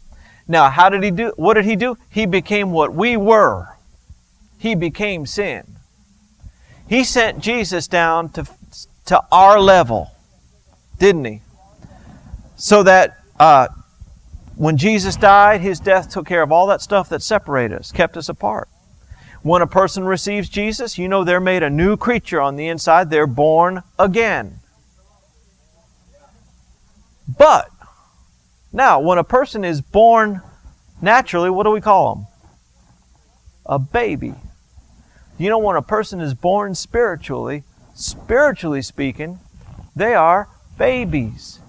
Now, 0.47 0.69
how 0.69 0.87
did 0.87 1.03
he 1.03 1.11
do? 1.11 1.33
What 1.35 1.55
did 1.55 1.65
he 1.65 1.75
do? 1.75 1.97
He 2.09 2.25
became 2.25 2.71
what 2.71 2.93
we 2.93 3.17
were. 3.17 3.67
He 4.57 4.73
became 4.73 5.25
sin. 5.25 5.67
He 6.87 7.03
sent 7.03 7.39
Jesus 7.39 7.87
down 7.87 8.29
to, 8.29 8.47
to 9.05 9.21
our 9.33 9.59
level, 9.59 10.11
didn't 10.97 11.25
he? 11.25 11.41
So 12.55 12.83
that 12.83 13.17
uh, 13.37 13.67
when 14.55 14.77
Jesus 14.77 15.17
died, 15.17 15.59
his 15.59 15.81
death 15.81 16.09
took 16.09 16.25
care 16.25 16.41
of 16.41 16.53
all 16.53 16.67
that 16.67 16.81
stuff 16.81 17.09
that 17.09 17.21
separated 17.21 17.77
us, 17.77 17.91
kept 17.91 18.15
us 18.15 18.29
apart. 18.29 18.69
When 19.41 19.61
a 19.61 19.67
person 19.67 20.05
receives 20.05 20.47
Jesus, 20.47 20.97
you 20.97 21.09
know 21.09 21.25
they're 21.25 21.41
made 21.41 21.63
a 21.63 21.69
new 21.69 21.97
creature 21.97 22.39
on 22.39 22.55
the 22.55 22.69
inside. 22.69 23.09
They're 23.09 23.27
born 23.27 23.83
again. 23.99 24.59
But 27.37 27.69
now, 28.73 28.99
when 28.99 29.19
a 29.19 29.23
person 29.23 29.63
is 29.63 29.81
born 29.81 30.41
naturally, 30.99 31.51
what 31.51 31.63
do 31.63 31.69
we 31.69 31.79
call 31.79 32.15
them? 32.15 32.27
A 33.67 33.77
baby. 33.77 34.33
You 35.37 35.49
know, 35.49 35.59
when 35.59 35.75
a 35.75 35.81
person 35.83 36.19
is 36.19 36.33
born 36.33 36.73
spiritually, 36.73 37.63
spiritually 37.93 38.81
speaking, 38.81 39.39
they 39.95 40.15
are 40.15 40.49
babies. 40.77 41.59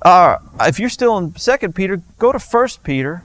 Uh, 0.00 0.38
if 0.60 0.80
you're 0.80 0.88
still 0.88 1.18
in 1.18 1.32
2 1.32 1.56
Peter, 1.74 2.02
go 2.18 2.32
to 2.32 2.38
1 2.38 2.68
Peter 2.82 3.22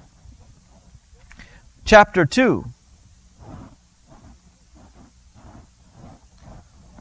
chapter 1.86 2.26
2. 2.26 2.66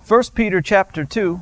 1 0.06 0.22
Peter 0.34 0.60
chapter 0.60 1.04
2. 1.04 1.40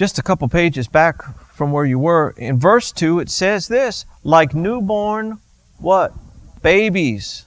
Just 0.00 0.18
a 0.18 0.22
couple 0.22 0.48
pages 0.48 0.88
back 0.88 1.22
from 1.54 1.72
where 1.72 1.84
you 1.84 1.98
were, 1.98 2.32
in 2.38 2.58
verse 2.58 2.90
2, 2.90 3.20
it 3.20 3.28
says 3.28 3.68
this 3.68 4.06
like 4.24 4.54
newborn, 4.54 5.38
what? 5.76 6.14
Babies. 6.62 7.44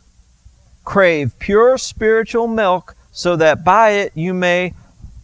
Crave 0.83 1.33
pure 1.39 1.79
spiritual 1.79 2.47
milk 2.47 2.95
so 3.11 3.35
that 3.37 3.63
by 3.65 3.89
it 3.89 4.11
you 4.13 4.35
may 4.35 4.75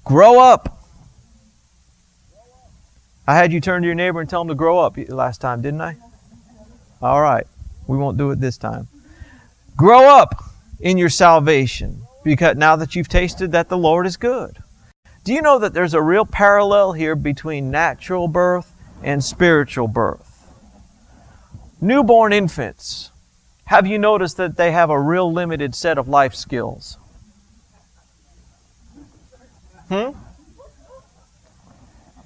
grow 0.03 0.39
up. 0.39 0.81
I 3.27 3.35
had 3.35 3.53
you 3.53 3.61
turn 3.61 3.83
to 3.83 3.85
your 3.85 3.93
neighbor 3.93 4.21
and 4.21 4.27
tell 4.27 4.41
him 4.41 4.47
to 4.47 4.55
grow 4.55 4.79
up 4.79 4.97
last 5.09 5.39
time, 5.39 5.61
didn't 5.61 5.81
I? 5.81 5.97
All 6.99 7.21
right. 7.21 7.45
We 7.85 7.95
won't 7.99 8.17
do 8.17 8.31
it 8.31 8.39
this 8.39 8.57
time. 8.57 8.87
Grow 9.77 10.09
up 10.09 10.45
in 10.79 10.97
your 10.97 11.09
salvation 11.09 12.01
because 12.23 12.57
now 12.57 12.75
that 12.77 12.95
you've 12.95 13.07
tasted 13.07 13.51
that 13.51 13.69
the 13.69 13.77
Lord 13.77 14.07
is 14.07 14.17
good. 14.17 14.63
Do 15.23 15.33
you 15.33 15.41
know 15.41 15.59
that 15.59 15.73
there's 15.73 15.93
a 15.93 16.01
real 16.01 16.25
parallel 16.25 16.93
here 16.93 17.15
between 17.15 17.71
natural 17.71 18.27
birth 18.27 18.73
and 19.03 19.23
spiritual 19.23 19.87
birth? 19.87 20.51
Newborn 21.81 22.33
infants, 22.33 23.11
have 23.65 23.85
you 23.85 23.99
noticed 23.99 24.37
that 24.37 24.57
they 24.57 24.71
have 24.71 24.89
a 24.89 24.99
real 24.99 25.31
limited 25.31 25.75
set 25.75 25.97
of 25.97 26.07
life 26.07 26.35
skills? 26.35 26.97
Hmm? 29.89 30.11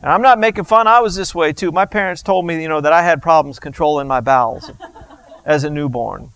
And 0.01 0.12
I'm 0.12 0.21
not 0.21 0.38
making 0.38 0.65
fun. 0.65 0.85
I 0.85 1.00
was 1.00 1.15
this 1.15 1.33
way 1.33 1.53
too. 1.53 1.71
My 1.71 1.85
parents 1.85 2.21
told 2.21 2.45
me, 2.45 2.62
you 2.62 2.67
know, 2.67 2.81
that 2.81 2.91
I 2.91 3.03
had 3.03 3.21
problems 3.21 3.57
controlling 3.59 4.07
my 4.07 4.19
bowels 4.19 4.69
as 5.45 5.63
a 5.63 5.69
newborn. 5.69 6.31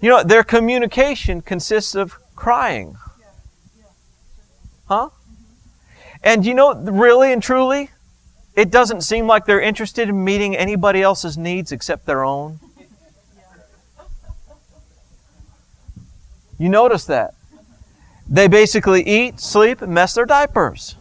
You 0.00 0.10
know, 0.10 0.22
their 0.22 0.44
communication 0.44 1.40
consists 1.40 1.94
of 1.94 2.18
crying. 2.36 2.96
Huh? 4.86 5.08
And 6.26 6.44
you 6.44 6.54
know, 6.54 6.74
really 6.74 7.32
and 7.32 7.40
truly, 7.40 7.88
it 8.56 8.72
doesn't 8.72 9.02
seem 9.02 9.28
like 9.28 9.44
they're 9.46 9.60
interested 9.60 10.08
in 10.08 10.24
meeting 10.24 10.56
anybody 10.56 11.00
else's 11.00 11.38
needs 11.38 11.70
except 11.70 12.04
their 12.04 12.24
own. 12.24 12.58
You 16.58 16.68
notice 16.68 17.04
that. 17.04 17.34
They 18.28 18.48
basically 18.48 19.06
eat, 19.06 19.38
sleep, 19.38 19.82
and 19.82 19.94
mess 19.94 20.14
their 20.14 20.26
diapers. 20.26 20.96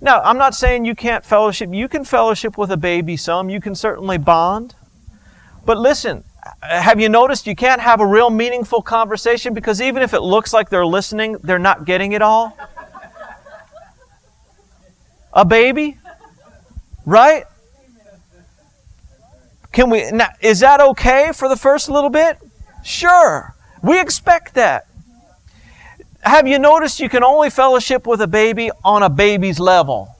Now, 0.00 0.22
I'm 0.22 0.38
not 0.38 0.54
saying 0.54 0.86
you 0.86 0.94
can't 0.94 1.22
fellowship. 1.22 1.74
You 1.74 1.86
can 1.86 2.06
fellowship 2.06 2.56
with 2.56 2.70
a 2.70 2.78
baby 2.78 3.18
some. 3.18 3.50
You 3.50 3.60
can 3.60 3.74
certainly 3.74 4.16
bond. 4.16 4.74
But 5.66 5.76
listen, 5.76 6.24
have 6.62 7.00
you 7.00 7.08
noticed 7.08 7.46
you 7.46 7.56
can't 7.56 7.80
have 7.80 8.00
a 8.00 8.06
real 8.06 8.30
meaningful 8.30 8.82
conversation 8.82 9.54
because 9.54 9.80
even 9.80 10.02
if 10.02 10.14
it 10.14 10.20
looks 10.20 10.52
like 10.52 10.70
they're 10.70 10.86
listening, 10.86 11.36
they're 11.42 11.58
not 11.58 11.84
getting 11.84 12.12
it 12.12 12.22
all? 12.22 12.56
A 15.32 15.44
baby? 15.44 15.98
Right? 17.06 17.44
Can 19.72 19.90
we 19.90 20.10
now, 20.10 20.28
is 20.40 20.60
that 20.60 20.80
okay 20.80 21.30
for 21.32 21.48
the 21.48 21.56
first 21.56 21.88
little 21.88 22.10
bit? 22.10 22.38
Sure. 22.84 23.54
We 23.82 24.00
expect 24.00 24.54
that. 24.54 24.86
Have 26.22 26.46
you 26.46 26.58
noticed 26.58 27.00
you 27.00 27.08
can 27.08 27.24
only 27.24 27.50
fellowship 27.50 28.06
with 28.06 28.20
a 28.20 28.26
baby 28.26 28.70
on 28.84 29.02
a 29.02 29.08
baby's 29.08 29.58
level? 29.58 30.14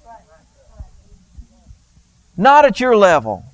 Not 2.36 2.64
at 2.64 2.80
your 2.80 2.96
level. 2.96 3.44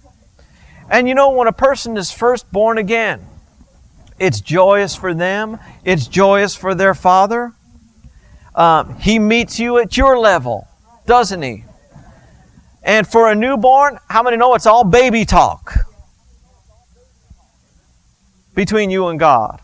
And 0.90 1.08
you 1.08 1.14
know, 1.14 1.30
when 1.30 1.48
a 1.48 1.52
person 1.52 1.96
is 1.96 2.10
first 2.10 2.50
born 2.52 2.78
again, 2.78 3.26
it's 4.18 4.40
joyous 4.40 4.94
for 4.94 5.12
them, 5.12 5.58
it's 5.84 6.06
joyous 6.06 6.54
for 6.54 6.74
their 6.74 6.94
father. 6.94 7.52
Um, 8.54 8.98
he 8.98 9.18
meets 9.18 9.58
you 9.58 9.78
at 9.78 9.96
your 9.96 10.18
level, 10.18 10.66
doesn't 11.04 11.42
he? 11.42 11.64
And 12.82 13.06
for 13.06 13.30
a 13.30 13.34
newborn, 13.34 13.98
how 14.08 14.22
many 14.22 14.36
know 14.36 14.54
it's 14.54 14.64
all 14.64 14.84
baby 14.84 15.24
talk 15.24 15.74
between 18.54 18.90
you 18.90 19.08
and 19.08 19.18
God? 19.18 19.60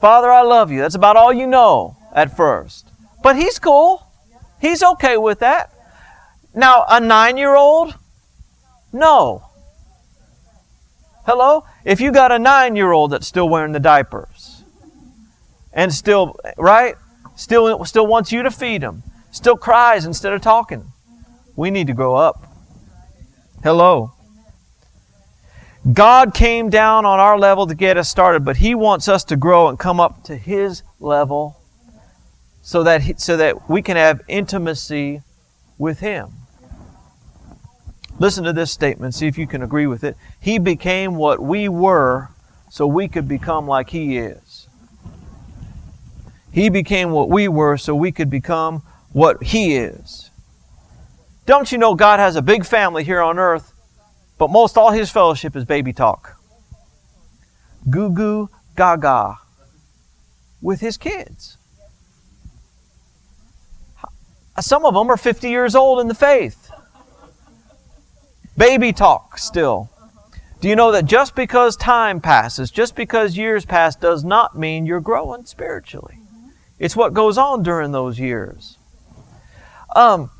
Father, 0.00 0.30
I 0.30 0.42
love 0.42 0.70
you. 0.70 0.78
That's 0.80 0.94
about 0.94 1.16
all 1.16 1.32
you 1.32 1.46
know 1.46 1.96
at 2.14 2.36
first. 2.36 2.88
But 3.22 3.36
he's 3.36 3.58
cool. 3.58 4.06
He's 4.60 4.82
okay 4.82 5.16
with 5.16 5.40
that. 5.40 5.72
Now, 6.54 6.84
a 6.88 7.00
nine 7.00 7.36
year 7.36 7.56
old? 7.56 7.94
No. 8.92 9.47
Hello? 11.28 11.66
If 11.84 12.00
you 12.00 12.10
got 12.10 12.32
a 12.32 12.38
nine 12.38 12.74
year 12.74 12.90
old 12.90 13.10
that's 13.10 13.26
still 13.26 13.50
wearing 13.50 13.72
the 13.72 13.80
diapers 13.80 14.64
and 15.74 15.92
still, 15.92 16.40
right? 16.56 16.94
Still, 17.36 17.84
still 17.84 18.06
wants 18.06 18.32
you 18.32 18.42
to 18.44 18.50
feed 18.50 18.80
him, 18.80 19.02
still 19.30 19.58
cries 19.58 20.06
instead 20.06 20.32
of 20.32 20.40
talking, 20.40 20.90
we 21.54 21.70
need 21.70 21.86
to 21.88 21.92
grow 21.92 22.14
up. 22.14 22.50
Hello? 23.62 24.14
God 25.92 26.32
came 26.32 26.70
down 26.70 27.04
on 27.04 27.20
our 27.20 27.38
level 27.38 27.66
to 27.66 27.74
get 27.74 27.98
us 27.98 28.08
started, 28.08 28.42
but 28.42 28.56
He 28.56 28.74
wants 28.74 29.06
us 29.06 29.22
to 29.24 29.36
grow 29.36 29.68
and 29.68 29.78
come 29.78 30.00
up 30.00 30.24
to 30.24 30.34
His 30.34 30.82
level 30.98 31.58
so 32.62 32.82
that, 32.84 33.02
he, 33.02 33.12
so 33.18 33.36
that 33.36 33.68
we 33.68 33.82
can 33.82 33.98
have 33.98 34.22
intimacy 34.28 35.20
with 35.76 36.00
Him. 36.00 36.37
Listen 38.18 38.44
to 38.44 38.52
this 38.52 38.70
statement, 38.70 39.14
see 39.14 39.26
if 39.26 39.38
you 39.38 39.46
can 39.46 39.62
agree 39.62 39.86
with 39.86 40.02
it. 40.04 40.16
He 40.40 40.58
became 40.58 41.14
what 41.14 41.40
we 41.40 41.68
were 41.68 42.28
so 42.70 42.86
we 42.86 43.08
could 43.08 43.28
become 43.28 43.66
like 43.66 43.90
He 43.90 44.18
is. 44.18 44.68
He 46.52 46.68
became 46.68 47.10
what 47.10 47.28
we 47.28 47.48
were 47.48 47.76
so 47.76 47.94
we 47.94 48.10
could 48.10 48.30
become 48.30 48.82
what 49.12 49.42
He 49.42 49.76
is. 49.76 50.30
Don't 51.46 51.70
you 51.70 51.78
know 51.78 51.94
God 51.94 52.18
has 52.20 52.36
a 52.36 52.42
big 52.42 52.66
family 52.66 53.04
here 53.04 53.20
on 53.22 53.38
earth 53.38 53.72
but 54.38 54.50
most 54.50 54.78
all 54.78 54.92
his 54.92 55.10
fellowship 55.10 55.56
is 55.56 55.64
baby 55.64 55.92
talk. 55.92 56.36
Goo 57.90 58.10
goo 58.10 58.48
gaga 58.76 59.38
with 60.62 60.80
his 60.80 60.96
kids. 60.96 61.58
Some 64.60 64.84
of 64.84 64.94
them 64.94 65.10
are 65.10 65.16
50 65.16 65.48
years 65.50 65.74
old 65.74 66.00
in 66.00 66.08
the 66.08 66.14
faith. 66.14 66.67
Baby 68.58 68.92
talk 68.92 69.38
still. 69.38 69.88
Do 70.60 70.68
you 70.68 70.74
know 70.74 70.90
that 70.90 71.04
just 71.04 71.36
because 71.36 71.76
time 71.76 72.20
passes, 72.20 72.72
just 72.72 72.96
because 72.96 73.36
years 73.36 73.64
pass, 73.64 73.94
does 73.94 74.24
not 74.24 74.58
mean 74.58 74.84
you're 74.84 75.00
growing 75.00 75.46
spiritually? 75.46 76.18
It's 76.80 76.96
what 76.96 77.14
goes 77.14 77.38
on 77.38 77.62
during 77.62 77.92
those 77.92 78.18
years. 78.18 78.76
Um, 79.94 80.30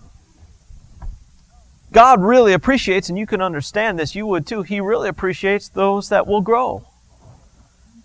God 1.92 2.20
really 2.20 2.52
appreciates, 2.52 3.09
and 3.09 3.16
you 3.16 3.26
can 3.26 3.40
understand 3.40 3.98
this, 4.00 4.16
you 4.16 4.26
would 4.26 4.48
too, 4.48 4.62
He 4.62 4.81
really 4.81 5.09
appreciates 5.09 5.68
those 5.68 6.09
that 6.09 6.26
will 6.26 6.40
grow. 6.40 6.85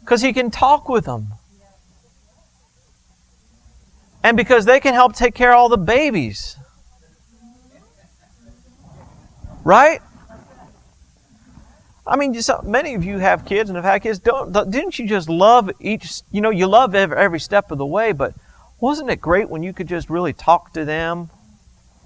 Because 0.02 0.21
He 0.21 0.32
can 0.32 0.52
talk 0.52 0.88
with 0.88 1.06
them. 1.06 1.30
And 4.23 4.38
because 4.38 4.65
they 4.65 4.80
can 4.80 4.93
help 4.93 5.15
take 5.15 5.34
care 5.34 5.52
of 5.52 5.58
all 5.58 5.69
the 5.69 5.78
babies. 5.78 6.56
Right? 9.63 10.02
I 12.06 12.17
mean, 12.17 12.36
many 12.63 12.95
of 12.95 13.04
you 13.04 13.17
have 13.17 13.45
kids 13.45 13.69
and 13.69 13.78
have 13.78 13.86
had 13.86 13.99
kids. 13.99 14.19
Don't, 14.19 14.52
didn't 14.52 14.99
you 14.99 15.08
just 15.08 15.30
love 15.30 15.71
each, 15.80 16.21
you 16.32 16.41
know, 16.41 16.49
you 16.49 16.67
love 16.67 16.95
every, 16.95 17.17
every 17.17 17.39
step 17.39 17.71
of 17.71 17.78
the 17.78 17.86
way, 17.86 18.12
but 18.12 18.34
wasn't 18.82 19.10
it 19.10 19.21
great 19.21 19.49
when 19.49 19.63
you 19.63 19.71
could 19.71 19.88
just 19.88 20.10
really 20.10 20.34
talk 20.34 20.73
to 20.73 20.84
them 20.84 21.30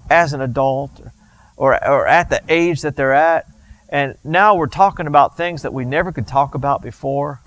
as 0.08 0.32
an 0.32 0.40
adult? 0.40 1.00
Or, 1.00 1.12
or, 1.58 1.84
or 1.86 2.06
at 2.06 2.30
the 2.30 2.40
age 2.48 2.82
that 2.82 2.96
they're 2.96 3.12
at. 3.12 3.46
And 3.88 4.16
now 4.22 4.54
we're 4.54 4.66
talking 4.68 5.06
about 5.06 5.36
things 5.36 5.62
that 5.62 5.74
we 5.74 5.84
never 5.84 6.12
could 6.12 6.26
talk 6.26 6.54
about 6.54 6.82
before. 6.82 7.40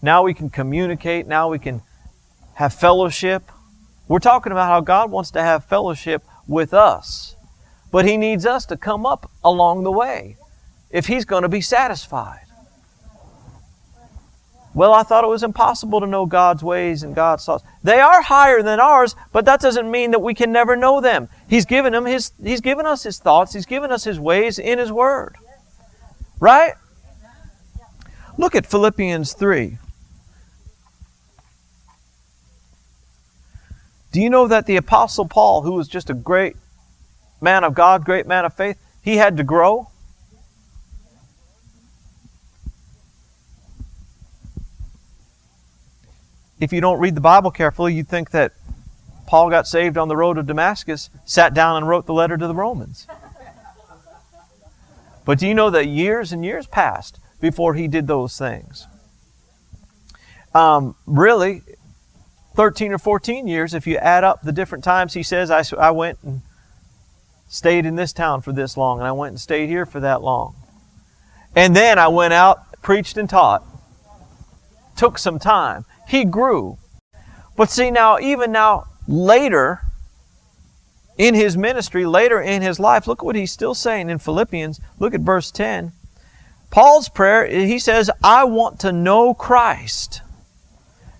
Now 0.00 0.22
we 0.22 0.34
can 0.34 0.50
communicate. 0.50 1.26
Now 1.26 1.50
we 1.50 1.58
can 1.58 1.82
have 2.54 2.72
fellowship. 2.72 3.42
We're 4.08 4.20
talking 4.20 4.52
about 4.52 4.68
how 4.68 4.80
God 4.80 5.10
wants 5.10 5.32
to 5.32 5.42
have 5.42 5.66
fellowship 5.66 6.24
with 6.46 6.72
us. 6.72 7.36
But 7.90 8.04
He 8.04 8.16
needs 8.16 8.46
us 8.46 8.66
to 8.66 8.76
come 8.76 9.06
up 9.06 9.30
along 9.42 9.84
the 9.84 9.92
way 9.92 10.36
if 10.90 11.06
He's 11.06 11.24
going 11.24 11.42
to 11.42 11.48
be 11.48 11.60
satisfied. 11.60 12.40
Well, 14.74 14.92
I 14.92 15.02
thought 15.02 15.24
it 15.24 15.28
was 15.28 15.42
impossible 15.42 16.00
to 16.00 16.06
know 16.06 16.26
God's 16.26 16.62
ways 16.62 17.02
and 17.02 17.14
God's 17.14 17.44
thoughts. 17.44 17.64
They 17.82 17.98
are 17.98 18.22
higher 18.22 18.62
than 18.62 18.78
ours, 18.78 19.16
but 19.32 19.44
that 19.46 19.60
doesn't 19.60 19.90
mean 19.90 20.12
that 20.12 20.20
we 20.20 20.34
can 20.34 20.52
never 20.52 20.76
know 20.76 21.00
them. 21.00 21.28
He's 21.48 21.64
given 21.64 21.92
them 21.92 22.04
his 22.04 22.32
He's 22.42 22.60
given 22.60 22.86
us 22.86 23.02
his 23.02 23.18
thoughts, 23.18 23.54
He's 23.54 23.66
given 23.66 23.90
us 23.90 24.04
his 24.04 24.20
ways 24.20 24.58
in 24.58 24.78
his 24.78 24.92
word. 24.92 25.36
Right? 26.38 26.74
Look 28.36 28.54
at 28.54 28.66
Philippians 28.66 29.32
3. 29.32 29.78
Do 34.12 34.20
you 34.20 34.30
know 34.30 34.46
that 34.46 34.66
the 34.66 34.76
Apostle 34.76 35.26
Paul, 35.26 35.62
who 35.62 35.72
was 35.72 35.88
just 35.88 36.08
a 36.08 36.14
great 36.14 36.56
man 37.40 37.64
of 37.64 37.74
God, 37.74 38.04
great 38.04 38.26
man 38.26 38.44
of 38.44 38.54
faith, 38.54 38.78
he 39.02 39.16
had 39.16 39.36
to 39.36 39.44
grow? 39.44 39.88
if 46.60 46.72
you 46.72 46.80
don't 46.80 46.98
read 46.98 47.14
the 47.14 47.20
Bible 47.20 47.50
carefully, 47.50 47.94
you'd 47.94 48.08
think 48.08 48.30
that 48.30 48.52
Paul 49.26 49.50
got 49.50 49.66
saved 49.66 49.96
on 49.96 50.08
the 50.08 50.16
road 50.16 50.34
to 50.34 50.42
Damascus, 50.42 51.10
sat 51.24 51.54
down 51.54 51.76
and 51.76 51.88
wrote 51.88 52.06
the 52.06 52.14
letter 52.14 52.36
to 52.36 52.46
the 52.46 52.54
Romans. 52.54 53.06
But 55.24 55.38
do 55.38 55.46
you 55.46 55.54
know 55.54 55.70
that 55.70 55.86
years 55.86 56.32
and 56.32 56.44
years 56.44 56.66
passed 56.66 57.20
before 57.40 57.74
he 57.74 57.86
did 57.86 58.06
those 58.06 58.38
things? 58.38 58.86
Um, 60.54 60.96
really, 61.06 61.62
13 62.54 62.92
or 62.92 62.98
14 62.98 63.46
years 63.46 63.74
if 63.74 63.86
you 63.86 63.98
add 63.98 64.24
up 64.24 64.42
the 64.42 64.52
different 64.52 64.82
times 64.82 65.12
he 65.12 65.22
says, 65.22 65.50
I, 65.50 65.62
I 65.78 65.90
went 65.90 66.18
and 66.22 66.40
stayed 67.48 67.86
in 67.86 67.96
this 67.96 68.12
town 68.12 68.42
for 68.42 68.52
this 68.52 68.76
long, 68.76 68.98
and 68.98 69.06
I 69.06 69.12
went 69.12 69.32
and 69.32 69.40
stayed 69.40 69.68
here 69.68 69.86
for 69.86 70.00
that 70.00 70.22
long. 70.22 70.54
And 71.56 71.74
then 71.74 71.98
I 71.98 72.08
went 72.08 72.34
out, 72.34 72.80
preached, 72.82 73.16
and 73.16 73.28
taught. 73.28 73.64
Took 74.96 75.18
some 75.18 75.38
time. 75.38 75.84
He 76.06 76.24
grew. 76.24 76.78
But 77.56 77.70
see, 77.70 77.90
now, 77.90 78.18
even 78.18 78.52
now, 78.52 78.84
later 79.06 79.80
in 81.16 81.34
his 81.34 81.56
ministry, 81.56 82.06
later 82.06 82.40
in 82.40 82.62
his 82.62 82.78
life, 82.78 83.06
look 83.06 83.22
what 83.22 83.34
he's 83.34 83.50
still 83.50 83.74
saying 83.74 84.08
in 84.08 84.18
Philippians. 84.18 84.80
Look 84.98 85.14
at 85.14 85.20
verse 85.20 85.50
10. 85.50 85.92
Paul's 86.70 87.08
prayer, 87.08 87.46
he 87.46 87.78
says, 87.78 88.10
I 88.22 88.44
want 88.44 88.80
to 88.80 88.92
know 88.92 89.34
Christ. 89.34 90.20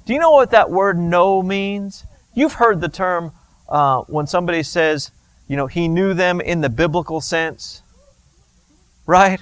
Do 0.07 0.13
you 0.13 0.21
know 0.21 0.33
what 0.33 0.51
that 0.51 0.71
word 0.71 0.99
know 0.99 1.43
means? 1.43 2.05
You've 2.35 2.55
heard 2.55 2.81
the 2.81 2.89
term 2.89 3.33
uh, 3.69 4.03
when 4.03 4.27
somebody 4.27 4.63
says, 4.63 5.11
you 5.49 5.57
know, 5.57 5.67
he 5.67 5.89
knew 5.89 6.15
them 6.15 6.41
in 6.41 6.61
the 6.61 6.69
biblical 6.69 7.21
sense. 7.21 7.83
Right? 9.07 9.41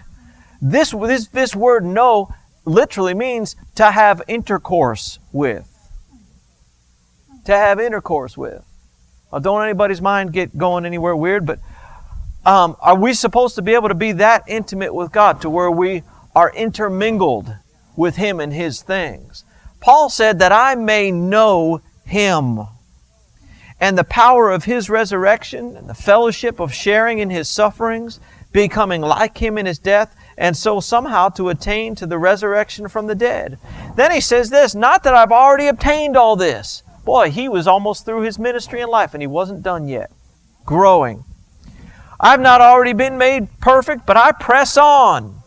This, 0.63 0.93
this, 0.93 1.27
this 1.27 1.55
word 1.55 1.85
know 1.85 2.33
literally 2.65 3.15
means 3.15 3.57
to 3.75 3.91
have 3.91 4.23
intercourse 4.29 5.19
with. 5.33 5.69
To 7.45 7.53
have 7.53 7.81
intercourse 7.81 8.37
with. 8.37 8.65
Now, 9.33 9.41
don't 9.41 9.63
anybody's 9.63 10.01
mind 10.01 10.33
get 10.33 10.57
going 10.57 10.87
anywhere 10.87 11.15
weird, 11.15 11.45
but 11.45 11.59
um, 12.45 12.77
are 12.81 12.97
we 12.97 13.13
supposed 13.13 13.57
to 13.57 13.63
be 13.63 13.75
able 13.75 13.89
to 13.89 13.95
be 13.95 14.13
that 14.13 14.45
intimate 14.47 14.95
with 14.95 15.11
God 15.11 15.41
to 15.43 15.51
where 15.51 15.71
we 15.71 16.05
are 16.35 16.53
intermingled 16.53 17.53
with 17.97 18.17
Him 18.17 18.39
and 18.39 18.53
His 18.53 18.83
things? 18.83 19.45
Paul 19.81 20.09
said 20.09 20.39
that 20.39 20.53
I 20.53 20.77
may 20.77 21.11
know 21.11 21.81
Him 22.05 22.61
and 23.81 23.97
the 23.97 24.05
power 24.05 24.51
of 24.51 24.65
His 24.65 24.89
resurrection 24.89 25.77
and 25.77 25.89
the 25.89 25.95
fellowship 25.95 26.61
of 26.61 26.73
sharing 26.73 27.19
in 27.19 27.31
His 27.31 27.49
sufferings, 27.49 28.21
becoming 28.53 29.01
like 29.01 29.39
Him 29.39 29.59
in 29.59 29.67
His 29.67 29.79
death, 29.79 30.15
and 30.39 30.57
so 30.57 30.81
somehow 30.81 31.29
to 31.31 31.49
attain 31.49 31.95
to 31.97 32.07
the 32.07 32.19
resurrection 32.19 32.89
from 32.89 33.07
the 33.07 33.15
dead. 33.15 33.59
Then 33.97 34.11
he 34.11 34.21
says 34.21 34.51
this, 34.51 34.75
not 34.75 35.03
that 35.05 35.15
I've 35.15 35.33
already 35.33 35.69
obtained 35.69 36.17
all 36.17 36.37
this. 36.37 36.83
Boy, 37.05 37.31
he 37.31 37.49
was 37.49 37.67
almost 37.67 38.05
through 38.05 38.23
his 38.23 38.39
ministry 38.39 38.81
and 38.81 38.91
life 38.91 39.15
and 39.15 39.23
he 39.23 39.27
wasn't 39.27 39.63
done 39.63 39.89
yet. 39.89 40.11
Growing. 40.65 41.25
I've 42.19 42.41
not 42.41 42.61
already 42.61 42.93
been 42.93 43.19
made 43.19 43.49
perfect, 43.61 44.07
but 44.07 44.17
I 44.17 44.33
press 44.33 44.77
on. 44.77 45.43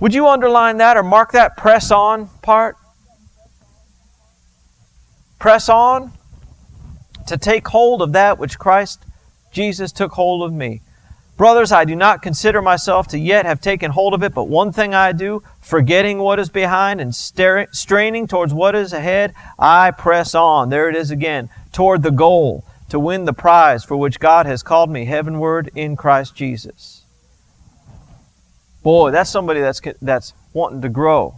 Would 0.00 0.14
you 0.14 0.28
underline 0.28 0.78
that 0.78 0.96
or 0.96 1.02
mark 1.02 1.32
that 1.32 1.56
press 1.56 1.90
on 1.90 2.28
part? 2.42 2.76
Press 5.38 5.68
on 5.68 6.12
to 7.26 7.36
take 7.36 7.66
hold 7.68 8.02
of 8.02 8.12
that 8.12 8.38
which 8.38 8.58
Christ 8.58 9.04
Jesus 9.52 9.92
took 9.92 10.12
hold 10.12 10.42
of 10.42 10.52
me. 10.52 10.80
Brothers, 11.36 11.72
I 11.72 11.84
do 11.84 11.96
not 11.96 12.22
consider 12.22 12.62
myself 12.62 13.08
to 13.08 13.18
yet 13.18 13.44
have 13.44 13.60
taken 13.60 13.90
hold 13.90 14.14
of 14.14 14.22
it, 14.22 14.34
but 14.34 14.44
one 14.44 14.72
thing 14.72 14.94
I 14.94 15.10
do, 15.10 15.42
forgetting 15.60 16.18
what 16.18 16.38
is 16.38 16.48
behind 16.48 17.00
and 17.00 17.14
straining 17.14 18.28
towards 18.28 18.54
what 18.54 18.76
is 18.76 18.92
ahead, 18.92 19.34
I 19.58 19.90
press 19.90 20.34
on. 20.36 20.68
There 20.68 20.88
it 20.88 20.94
is 20.94 21.10
again, 21.10 21.50
toward 21.72 22.04
the 22.04 22.12
goal, 22.12 22.64
to 22.90 23.00
win 23.00 23.24
the 23.24 23.32
prize 23.32 23.84
for 23.84 23.96
which 23.96 24.20
God 24.20 24.46
has 24.46 24.62
called 24.62 24.90
me 24.90 25.06
heavenward 25.06 25.70
in 25.74 25.96
Christ 25.96 26.36
Jesus. 26.36 27.02
Boy, 28.84 29.10
that's 29.10 29.30
somebody 29.30 29.60
that's, 29.60 29.80
that's 30.00 30.34
wanting 30.52 30.82
to 30.82 30.88
grow. 30.88 31.34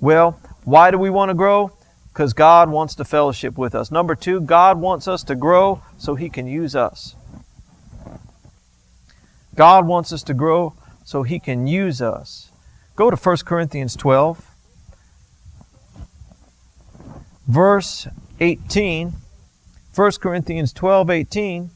Well, 0.00 0.40
why 0.64 0.90
do 0.90 0.96
we 0.96 1.10
want 1.10 1.28
to 1.28 1.34
grow? 1.34 1.72
Because 2.12 2.34
God 2.34 2.70
wants 2.70 2.94
to 2.96 3.04
fellowship 3.04 3.56
with 3.56 3.74
us. 3.74 3.90
Number 3.90 4.14
two, 4.14 4.40
God 4.40 4.78
wants 4.78 5.08
us 5.08 5.24
to 5.24 5.34
grow 5.34 5.82
so 5.96 6.14
He 6.14 6.28
can 6.28 6.46
use 6.46 6.76
us. 6.76 7.16
God 9.54 9.86
wants 9.86 10.12
us 10.12 10.22
to 10.24 10.34
grow 10.34 10.74
so 11.04 11.22
He 11.22 11.38
can 11.38 11.66
use 11.66 12.02
us. 12.02 12.50
Go 12.96 13.10
to 13.10 13.16
1 13.16 13.36
Corinthians 13.46 13.96
12, 13.96 14.46
verse 17.46 18.06
18. 18.40 19.12
1 19.94 20.12
Corinthians 20.20 20.72
12, 20.72 21.10
18 21.10 21.70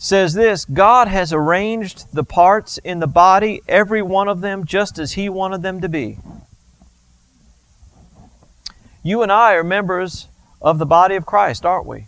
says 0.00 0.32
this 0.32 0.64
God 0.64 1.08
has 1.08 1.32
arranged 1.32 2.06
the 2.12 2.24
parts 2.24 2.78
in 2.78 3.00
the 3.00 3.06
body, 3.06 3.60
every 3.68 4.02
one 4.02 4.28
of 4.28 4.40
them, 4.40 4.64
just 4.64 4.98
as 4.98 5.12
He 5.12 5.28
wanted 5.28 5.62
them 5.62 5.80
to 5.82 5.88
be. 5.88 6.18
You 9.02 9.22
and 9.22 9.32
I 9.32 9.54
are 9.54 9.64
members 9.64 10.28
of 10.60 10.78
the 10.78 10.86
body 10.86 11.16
of 11.16 11.24
Christ, 11.24 11.64
aren't 11.64 11.86
we? 11.86 12.06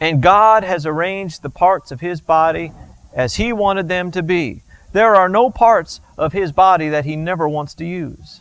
And 0.00 0.22
God 0.22 0.64
has 0.64 0.86
arranged 0.86 1.42
the 1.42 1.50
parts 1.50 1.90
of 1.90 2.00
His 2.00 2.20
body 2.20 2.72
as 3.12 3.36
He 3.36 3.52
wanted 3.52 3.88
them 3.88 4.10
to 4.12 4.22
be. 4.22 4.62
There 4.92 5.14
are 5.14 5.28
no 5.28 5.50
parts 5.50 6.00
of 6.16 6.32
His 6.32 6.52
body 6.52 6.88
that 6.88 7.04
He 7.04 7.16
never 7.16 7.48
wants 7.48 7.74
to 7.74 7.84
use. 7.84 8.40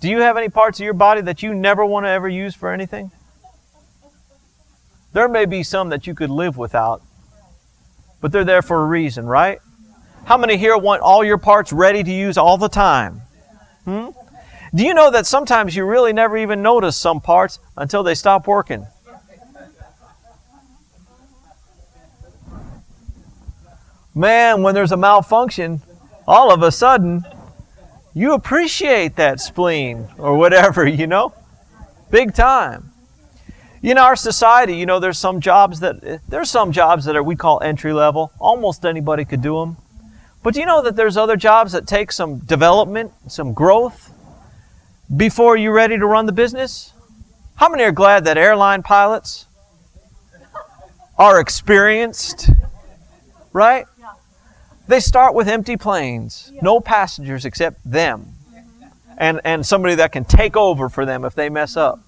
Do 0.00 0.08
you 0.08 0.20
have 0.20 0.36
any 0.36 0.48
parts 0.48 0.78
of 0.80 0.84
your 0.84 0.94
body 0.94 1.20
that 1.22 1.42
you 1.42 1.54
never 1.54 1.84
want 1.84 2.06
to 2.06 2.10
ever 2.10 2.28
use 2.28 2.54
for 2.54 2.70
anything? 2.70 3.10
There 5.12 5.28
may 5.28 5.44
be 5.44 5.62
some 5.62 5.90
that 5.90 6.06
you 6.06 6.14
could 6.14 6.30
live 6.30 6.56
without, 6.56 7.02
but 8.20 8.32
they're 8.32 8.44
there 8.44 8.62
for 8.62 8.82
a 8.82 8.86
reason, 8.86 9.26
right? 9.26 9.60
How 10.24 10.36
many 10.36 10.56
here 10.56 10.76
want 10.76 11.02
all 11.02 11.24
your 11.24 11.38
parts 11.38 11.72
ready 11.72 12.02
to 12.02 12.12
use 12.12 12.36
all 12.38 12.56
the 12.56 12.68
time? 12.68 13.22
Hmm? 13.84 14.08
Do 14.74 14.84
you 14.84 14.92
know 14.92 15.08
that 15.12 15.24
sometimes 15.24 15.76
you 15.76 15.84
really 15.84 16.12
never 16.12 16.36
even 16.36 16.60
notice 16.60 16.96
some 16.96 17.20
parts 17.20 17.60
until 17.76 18.02
they 18.02 18.16
stop 18.16 18.48
working? 18.48 18.86
Man, 24.16 24.62
when 24.62 24.74
there's 24.74 24.90
a 24.90 24.96
malfunction, 24.96 25.80
all 26.26 26.52
of 26.52 26.62
a 26.62 26.72
sudden, 26.72 27.24
you 28.14 28.32
appreciate 28.32 29.16
that 29.16 29.40
spleen 29.40 30.08
or 30.18 30.36
whatever, 30.36 30.86
you 30.88 31.06
know? 31.06 31.32
Big 32.10 32.34
time. 32.34 32.90
In 33.82 33.98
our 33.98 34.16
society, 34.16 34.76
you 34.76 34.86
know, 34.86 34.98
there's 34.98 35.18
some 35.18 35.40
jobs 35.40 35.80
that 35.80 36.20
there's 36.28 36.50
some 36.50 36.72
jobs 36.72 37.04
that 37.04 37.14
are 37.14 37.22
we 37.22 37.36
call 37.36 37.60
entry 37.62 37.92
level. 37.92 38.32
Almost 38.40 38.84
anybody 38.84 39.24
could 39.24 39.42
do 39.42 39.60
them. 39.60 39.76
But 40.42 40.54
do 40.54 40.60
you 40.60 40.66
know 40.66 40.82
that 40.82 40.96
there's 40.96 41.16
other 41.16 41.36
jobs 41.36 41.72
that 41.72 41.86
take 41.86 42.10
some 42.10 42.38
development, 42.38 43.12
some 43.28 43.52
growth 43.52 44.13
before 45.16 45.56
you're 45.56 45.72
ready 45.72 45.98
to 45.98 46.06
run 46.06 46.26
the 46.26 46.32
business? 46.32 46.92
How 47.56 47.68
many 47.68 47.84
are 47.84 47.92
glad 47.92 48.24
that 48.24 48.36
airline 48.36 48.82
pilots 48.82 49.46
are 51.18 51.40
experienced? 51.40 52.50
Right? 53.52 53.86
They 54.86 55.00
start 55.00 55.34
with 55.34 55.48
empty 55.48 55.76
planes, 55.76 56.52
no 56.60 56.80
passengers 56.80 57.44
except 57.44 57.78
them, 57.90 58.34
and, 59.16 59.40
and 59.44 59.64
somebody 59.64 59.94
that 59.94 60.12
can 60.12 60.24
take 60.24 60.56
over 60.56 60.88
for 60.88 61.06
them 61.06 61.24
if 61.24 61.34
they 61.34 61.48
mess 61.48 61.76
up. 61.76 62.00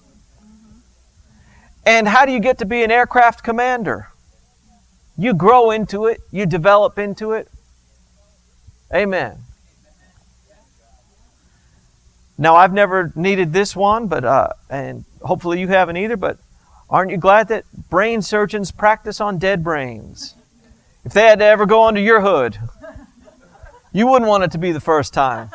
And 1.85 2.07
how 2.07 2.25
do 2.25 2.33
you 2.33 2.39
get 2.39 2.57
to 2.59 2.65
be 2.65 2.83
an 2.83 2.91
aircraft 2.91 3.43
commander? 3.43 4.09
You 5.17 5.33
grow 5.33 5.71
into 5.71 6.05
it, 6.05 6.21
you 6.31 6.45
develop 6.45 6.99
into 6.99 7.31
it. 7.31 7.47
Amen. 8.93 9.39
Now, 12.37 12.55
I've 12.55 12.73
never 12.73 13.11
needed 13.15 13.51
this 13.51 13.75
one, 13.75 14.07
but 14.07 14.23
uh, 14.23 14.49
and 14.69 15.05
hopefully 15.21 15.59
you 15.59 15.67
haven't 15.67 15.97
either. 15.97 16.17
But 16.17 16.37
aren't 16.89 17.11
you 17.11 17.17
glad 17.17 17.47
that 17.47 17.65
brain 17.89 18.21
surgeons 18.21 18.71
practice 18.71 19.19
on 19.19 19.39
dead 19.39 19.63
brains? 19.63 20.35
If 21.03 21.13
they 21.13 21.23
had 21.23 21.39
to 21.39 21.45
ever 21.45 21.65
go 21.65 21.85
under 21.85 22.01
your 22.01 22.21
hood, 22.21 22.57
you 23.91 24.07
wouldn't 24.07 24.29
want 24.29 24.43
it 24.43 24.51
to 24.51 24.57
be 24.57 24.71
the 24.71 24.79
first 24.79 25.13
time. 25.13 25.49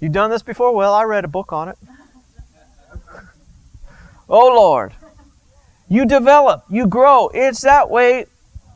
You've 0.00 0.12
done 0.12 0.30
this 0.30 0.42
before? 0.42 0.74
Well, 0.74 0.94
I 0.94 1.04
read 1.04 1.24
a 1.24 1.28
book 1.28 1.52
on 1.52 1.68
it. 1.68 1.78
Oh, 4.28 4.48
Lord. 4.48 4.92
You 5.88 6.06
develop, 6.06 6.64
you 6.70 6.86
grow. 6.86 7.28
It's 7.34 7.60
that 7.60 7.90
way 7.90 8.24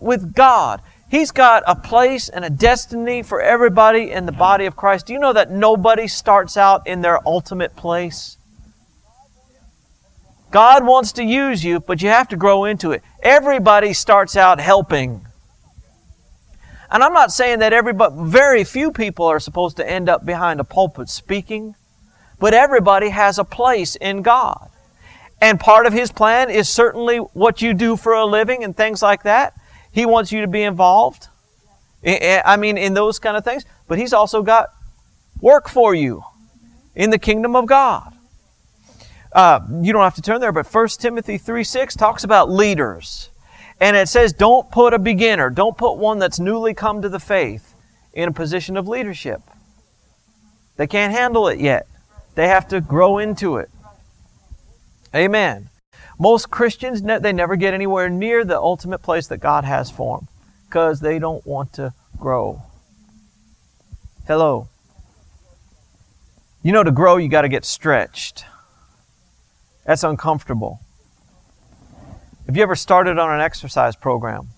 with 0.00 0.34
God. 0.34 0.82
He's 1.08 1.30
got 1.30 1.62
a 1.66 1.76
place 1.76 2.28
and 2.28 2.44
a 2.44 2.50
destiny 2.50 3.22
for 3.22 3.40
everybody 3.40 4.10
in 4.10 4.26
the 4.26 4.32
body 4.32 4.66
of 4.66 4.74
Christ. 4.74 5.06
Do 5.06 5.12
you 5.12 5.20
know 5.20 5.32
that 5.32 5.50
nobody 5.50 6.08
starts 6.08 6.56
out 6.56 6.86
in 6.86 7.00
their 7.00 7.26
ultimate 7.26 7.76
place? 7.76 8.38
God 10.50 10.84
wants 10.84 11.12
to 11.12 11.24
use 11.24 11.64
you, 11.64 11.80
but 11.80 12.02
you 12.02 12.08
have 12.08 12.28
to 12.28 12.36
grow 12.36 12.64
into 12.64 12.92
it. 12.92 13.02
Everybody 13.22 13.92
starts 13.92 14.36
out 14.36 14.60
helping. 14.60 15.26
And 16.90 17.02
I'm 17.02 17.12
not 17.12 17.32
saying 17.32 17.60
that 17.60 17.72
everybody, 17.72 18.14
very 18.18 18.64
few 18.64 18.90
people 18.90 19.26
are 19.26 19.40
supposed 19.40 19.76
to 19.76 19.88
end 19.88 20.08
up 20.08 20.24
behind 20.24 20.60
a 20.60 20.64
pulpit 20.64 21.08
speaking, 21.08 21.74
but 22.38 22.54
everybody 22.54 23.10
has 23.10 23.38
a 23.38 23.44
place 23.44 23.96
in 23.96 24.22
God. 24.22 24.70
And 25.40 25.60
part 25.60 25.86
of 25.86 25.92
His 25.92 26.10
plan 26.10 26.48
is 26.48 26.68
certainly 26.68 27.18
what 27.18 27.60
you 27.60 27.74
do 27.74 27.96
for 27.96 28.12
a 28.12 28.24
living 28.24 28.64
and 28.64 28.76
things 28.76 29.02
like 29.02 29.24
that. 29.24 29.54
He 29.96 30.04
wants 30.04 30.30
you 30.30 30.42
to 30.42 30.46
be 30.46 30.62
involved. 30.62 31.28
I 32.04 32.58
mean, 32.58 32.76
in 32.76 32.92
those 32.92 33.18
kind 33.18 33.34
of 33.34 33.44
things. 33.44 33.64
But 33.88 33.96
He's 33.96 34.12
also 34.12 34.42
got 34.42 34.68
work 35.40 35.70
for 35.70 35.94
you. 35.94 36.22
in 36.94 37.08
the 37.08 37.18
kingdom 37.18 37.56
of 37.56 37.64
God. 37.64 38.12
Uh, 39.32 39.60
you 39.82 39.94
don't 39.94 40.02
have 40.02 40.14
to 40.16 40.22
turn 40.22 40.40
there, 40.40 40.52
but 40.52 40.66
1 40.66 40.88
Timothy 40.98 41.38
3 41.38 41.64
6 41.64 41.96
talks 41.96 42.24
about 42.24 42.50
leaders. 42.50 43.30
And 43.80 43.96
it 43.96 44.08
says, 44.08 44.34
don't 44.34 44.70
put 44.70 44.92
a 44.92 44.98
beginner, 44.98 45.48
don't 45.48 45.76
put 45.76 45.94
one 45.94 46.18
that's 46.18 46.38
newly 46.38 46.74
come 46.74 47.00
to 47.00 47.08
the 47.08 47.20
faith 47.20 47.74
in 48.12 48.28
a 48.28 48.32
position 48.32 48.76
of 48.76 48.86
leadership. 48.86 49.40
They 50.76 50.86
can't 50.86 51.12
handle 51.12 51.48
it 51.48 51.58
yet. 51.58 51.86
They 52.34 52.48
have 52.48 52.68
to 52.68 52.82
grow 52.82 53.16
into 53.16 53.56
it. 53.56 53.70
Amen. 55.14 55.70
Most 56.18 56.50
Christians, 56.50 57.02
they 57.02 57.32
never 57.32 57.56
get 57.56 57.74
anywhere 57.74 58.08
near 58.08 58.44
the 58.44 58.58
ultimate 58.58 58.98
place 58.98 59.26
that 59.28 59.38
God 59.38 59.64
has 59.64 59.90
for 59.90 60.18
them 60.18 60.28
because 60.66 61.00
they 61.00 61.18
don't 61.18 61.46
want 61.46 61.74
to 61.74 61.92
grow. 62.18 62.62
Hello. 64.26 64.68
You 66.62 66.72
know, 66.72 66.82
to 66.82 66.90
grow, 66.90 67.16
you 67.16 67.28
got 67.28 67.42
to 67.42 67.48
get 67.48 67.64
stretched. 67.64 68.44
That's 69.84 70.02
uncomfortable. 70.02 70.80
Have 72.46 72.56
you 72.56 72.62
ever 72.62 72.76
started 72.76 73.18
on 73.18 73.32
an 73.32 73.40
exercise 73.40 73.94
program? 73.94 74.48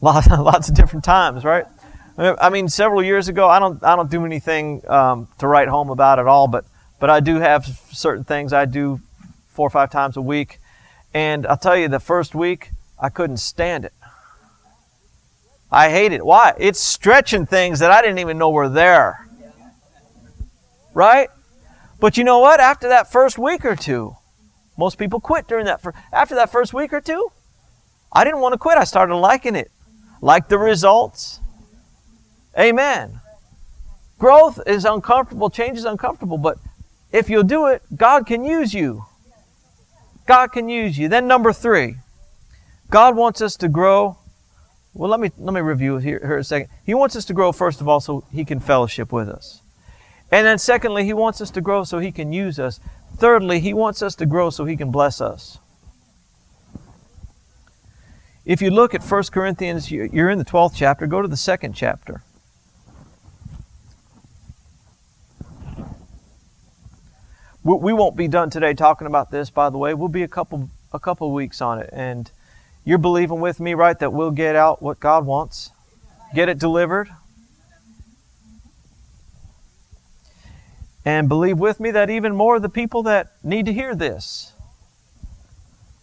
Lots, 0.00 0.28
lots 0.28 0.68
of 0.68 0.74
different 0.74 1.04
times, 1.04 1.44
right? 1.44 1.64
I 2.18 2.50
mean, 2.50 2.68
several 2.68 3.02
years 3.02 3.28
ago, 3.28 3.48
I 3.48 3.58
don't, 3.58 3.82
I 3.82 3.96
don't 3.96 4.10
do 4.10 4.26
anything 4.26 4.82
um, 4.88 5.28
to 5.38 5.48
write 5.48 5.68
home 5.68 5.88
about 5.88 6.18
at 6.18 6.26
all, 6.26 6.46
but, 6.46 6.66
but 7.04 7.10
I 7.10 7.20
do 7.20 7.36
have 7.36 7.66
certain 7.92 8.24
things 8.24 8.54
I 8.54 8.64
do 8.64 8.98
four 9.48 9.66
or 9.66 9.70
five 9.70 9.90
times 9.90 10.16
a 10.16 10.22
week. 10.22 10.58
And 11.12 11.46
I'll 11.46 11.58
tell 11.58 11.76
you, 11.76 11.86
the 11.86 12.00
first 12.00 12.34
week, 12.34 12.70
I 12.98 13.10
couldn't 13.10 13.36
stand 13.36 13.84
it. 13.84 13.92
I 15.70 15.90
hate 15.90 16.12
it. 16.12 16.24
Why? 16.24 16.54
It's 16.56 16.80
stretching 16.80 17.44
things 17.44 17.80
that 17.80 17.90
I 17.90 18.00
didn't 18.00 18.20
even 18.20 18.38
know 18.38 18.48
were 18.48 18.70
there. 18.70 19.28
Right? 20.94 21.28
But 22.00 22.16
you 22.16 22.24
know 22.24 22.38
what? 22.38 22.58
After 22.58 22.88
that 22.88 23.12
first 23.12 23.36
week 23.36 23.66
or 23.66 23.76
two, 23.76 24.16
most 24.78 24.96
people 24.96 25.20
quit 25.20 25.46
during 25.46 25.66
that. 25.66 25.82
First, 25.82 25.98
after 26.10 26.34
that 26.36 26.50
first 26.50 26.72
week 26.72 26.94
or 26.94 27.02
two, 27.02 27.30
I 28.10 28.24
didn't 28.24 28.40
want 28.40 28.54
to 28.54 28.58
quit. 28.58 28.78
I 28.78 28.84
started 28.84 29.14
liking 29.16 29.56
it, 29.56 29.70
like 30.22 30.48
the 30.48 30.56
results. 30.56 31.40
Amen. 32.58 33.20
Growth 34.18 34.58
is 34.66 34.86
uncomfortable, 34.86 35.50
change 35.50 35.76
is 35.76 35.84
uncomfortable, 35.84 36.38
but 36.38 36.56
if 37.14 37.30
you'll 37.30 37.44
do 37.44 37.66
it, 37.66 37.80
God 37.96 38.26
can 38.26 38.44
use 38.44 38.74
you. 38.74 39.04
God 40.26 40.48
can 40.48 40.68
use 40.68 40.98
you. 40.98 41.08
Then 41.08 41.28
number 41.28 41.52
three, 41.52 41.98
God 42.90 43.14
wants 43.14 43.40
us 43.40 43.54
to 43.58 43.68
grow. 43.68 44.18
Well, 44.94 45.08
let 45.10 45.20
me 45.20 45.30
let 45.38 45.54
me 45.54 45.60
review 45.60 45.98
here, 45.98 46.18
here 46.18 46.38
a 46.38 46.42
second. 46.42 46.70
He 46.84 46.92
wants 46.92 47.14
us 47.14 47.24
to 47.26 47.32
grow 47.32 47.52
first 47.52 47.80
of 47.80 47.86
all 47.86 48.00
so 48.00 48.24
He 48.32 48.44
can 48.44 48.58
fellowship 48.58 49.12
with 49.12 49.28
us, 49.28 49.62
and 50.32 50.44
then 50.44 50.58
secondly, 50.58 51.04
He 51.04 51.12
wants 51.12 51.40
us 51.40 51.52
to 51.52 51.60
grow 51.60 51.84
so 51.84 52.00
He 52.00 52.10
can 52.10 52.32
use 52.32 52.58
us. 52.58 52.80
Thirdly, 53.16 53.60
He 53.60 53.72
wants 53.72 54.02
us 54.02 54.16
to 54.16 54.26
grow 54.26 54.50
so 54.50 54.64
He 54.64 54.76
can 54.76 54.90
bless 54.90 55.20
us. 55.20 55.58
If 58.44 58.60
you 58.60 58.70
look 58.72 58.92
at 58.92 59.04
1 59.04 59.22
Corinthians, 59.30 59.88
you're 59.88 60.30
in 60.30 60.38
the 60.38 60.44
12th 60.44 60.74
chapter, 60.74 61.06
go 61.06 61.22
to 61.22 61.28
the 61.28 61.36
second 61.36 61.74
chapter. 61.74 62.23
We 67.64 67.92
won't 67.94 68.14
be 68.14 68.28
done 68.28 68.50
today 68.50 68.74
talking 68.74 69.06
about 69.06 69.30
this 69.30 69.50
by 69.50 69.70
the 69.70 69.78
way. 69.78 69.94
We'll 69.94 70.08
be 70.08 70.22
a 70.22 70.28
couple 70.28 70.68
a 70.92 71.00
couple 71.00 71.32
weeks 71.32 71.60
on 71.60 71.78
it. 71.78 71.90
And 71.92 72.30
you're 72.84 72.98
believing 72.98 73.40
with 73.40 73.58
me 73.58 73.74
right 73.74 73.98
that 73.98 74.12
we'll 74.12 74.30
get 74.30 74.54
out 74.54 74.82
what 74.82 75.00
god 75.00 75.24
wants? 75.24 75.70
Get 76.34 76.48
it 76.48 76.58
delivered? 76.58 77.08
And 81.06 81.28
believe 81.28 81.58
with 81.58 81.80
me 81.80 81.90
that 81.90 82.10
even 82.10 82.34
more 82.34 82.56
of 82.56 82.62
the 82.62 82.68
people 82.68 83.02
that 83.04 83.32
need 83.42 83.66
to 83.66 83.72
hear 83.72 83.94
this 83.94 84.52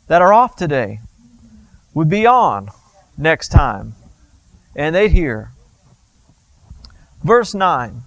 that 0.08 0.22
are 0.22 0.34
off 0.34 0.56
today 0.56 1.00
would 1.94 2.10
be 2.10 2.26
on 2.26 2.70
next 3.18 3.50
time. 3.50 3.96
And 4.76 4.96
they'd 4.96 5.12
hear. 5.12 5.52
Verse 7.24 7.54
9 7.54 8.04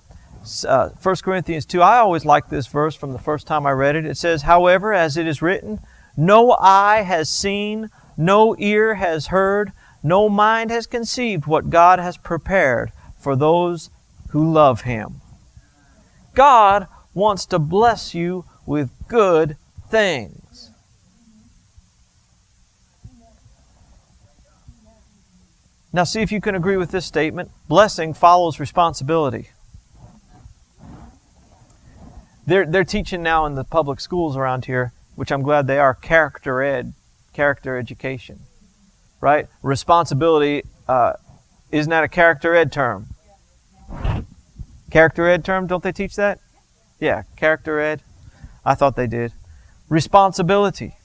uh, 0.65 0.91
1 1.03 1.17
Corinthians 1.17 1.67
2. 1.67 1.83
I 1.83 1.99
always 1.99 2.25
like 2.25 2.49
this 2.49 2.67
verse 2.67 2.95
from 2.95 3.13
the 3.13 3.19
first 3.19 3.47
time 3.47 3.67
I 3.67 3.73
read 3.73 3.97
it. 3.97 4.05
It 4.05 4.17
says, 4.17 4.43
However, 4.43 4.93
as 4.93 5.17
it 5.17 5.27
is 5.27 5.43
written, 5.43 5.81
no 6.17 6.53
eye 6.53 7.03
has 7.03 7.29
seen, 7.29 7.91
no 8.17 8.55
ear 8.59 8.95
has 8.95 9.29
heard, 9.29 9.73
no 10.03 10.29
mind 10.29 10.71
has 10.71 10.87
conceived 10.87 11.47
what 11.47 11.71
God 11.71 11.99
has 11.99 12.17
prepared 12.17 12.93
for 13.19 13.35
those 13.35 13.91
who 14.31 14.53
love 14.53 14.83
Him. 14.83 15.21
God 16.35 16.87
wants 17.15 17.47
to 17.47 17.59
bless 17.59 18.15
you 18.15 18.45
with 18.67 18.91
good 19.09 19.57
things. 19.89 20.71
Now, 25.93 26.03
see 26.03 26.23
if 26.23 26.33
you 26.33 26.41
can 26.41 26.57
agree 26.57 26.77
with 26.77 26.91
this 26.91 27.07
statement. 27.07 27.53
Blessing 27.69 28.15
follows 28.15 28.59
responsibility. 28.59 29.51
They're, 32.47 32.67
they're 32.67 32.85
teaching 32.85 33.23
now 33.23 33.47
in 33.47 33.55
the 33.55 33.65
public 33.65 34.01
schools 34.01 34.37
around 34.37 34.67
here, 34.67 34.93
which 35.15 35.33
I'm 35.33 35.43
glad 35.43 35.67
they 35.67 35.79
are, 35.79 35.95
character 35.95 36.63
ed, 36.63 36.93
character 37.33 37.79
education. 37.79 38.41
Right? 39.21 39.49
Responsibility, 39.63 40.65
uh, 40.87 41.15
isn't 41.73 41.91
that 41.91 42.05
a 42.05 42.09
character 42.09 42.55
ed 42.55 42.71
term? 42.73 43.09
Character 44.91 45.27
ed 45.27 45.45
term, 45.45 45.67
don't 45.67 45.83
they 45.83 45.93
teach 45.93 46.17
that? 46.17 46.39
Yeah, 47.01 47.23
character 47.37 47.81
ed. 47.81 48.03
I 48.65 48.75
thought 48.75 48.97
they 48.97 49.07
did. 49.07 49.33
Responsibility. 49.89 50.97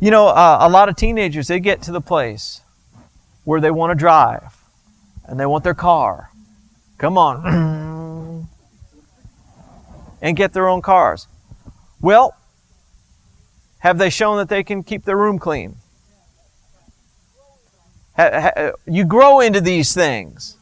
You 0.00 0.10
know, 0.10 0.28
uh, 0.28 0.58
a 0.60 0.68
lot 0.68 0.88
of 0.88 0.96
teenagers, 0.96 1.48
they 1.48 1.60
get 1.60 1.82
to 1.82 1.92
the 1.92 2.00
place 2.00 2.60
where 3.44 3.60
they 3.60 3.70
want 3.70 3.90
to 3.90 3.94
drive 3.94 4.56
and 5.24 5.38
they 5.38 5.46
want 5.46 5.64
their 5.64 5.74
car. 5.74 6.30
Come 6.98 7.16
on. 7.16 7.78
and 10.22 10.36
get 10.36 10.54
their 10.54 10.68
own 10.68 10.80
cars. 10.80 11.26
Well, 12.00 12.34
have 13.80 13.98
they 13.98 14.08
shown 14.08 14.38
that 14.38 14.48
they 14.48 14.62
can 14.62 14.82
keep 14.84 15.04
their 15.04 15.16
room 15.16 15.38
clean? 15.38 15.76
You 18.86 19.04
grow 19.04 19.40
into 19.40 19.60
these 19.60 19.92
things. 19.92 20.56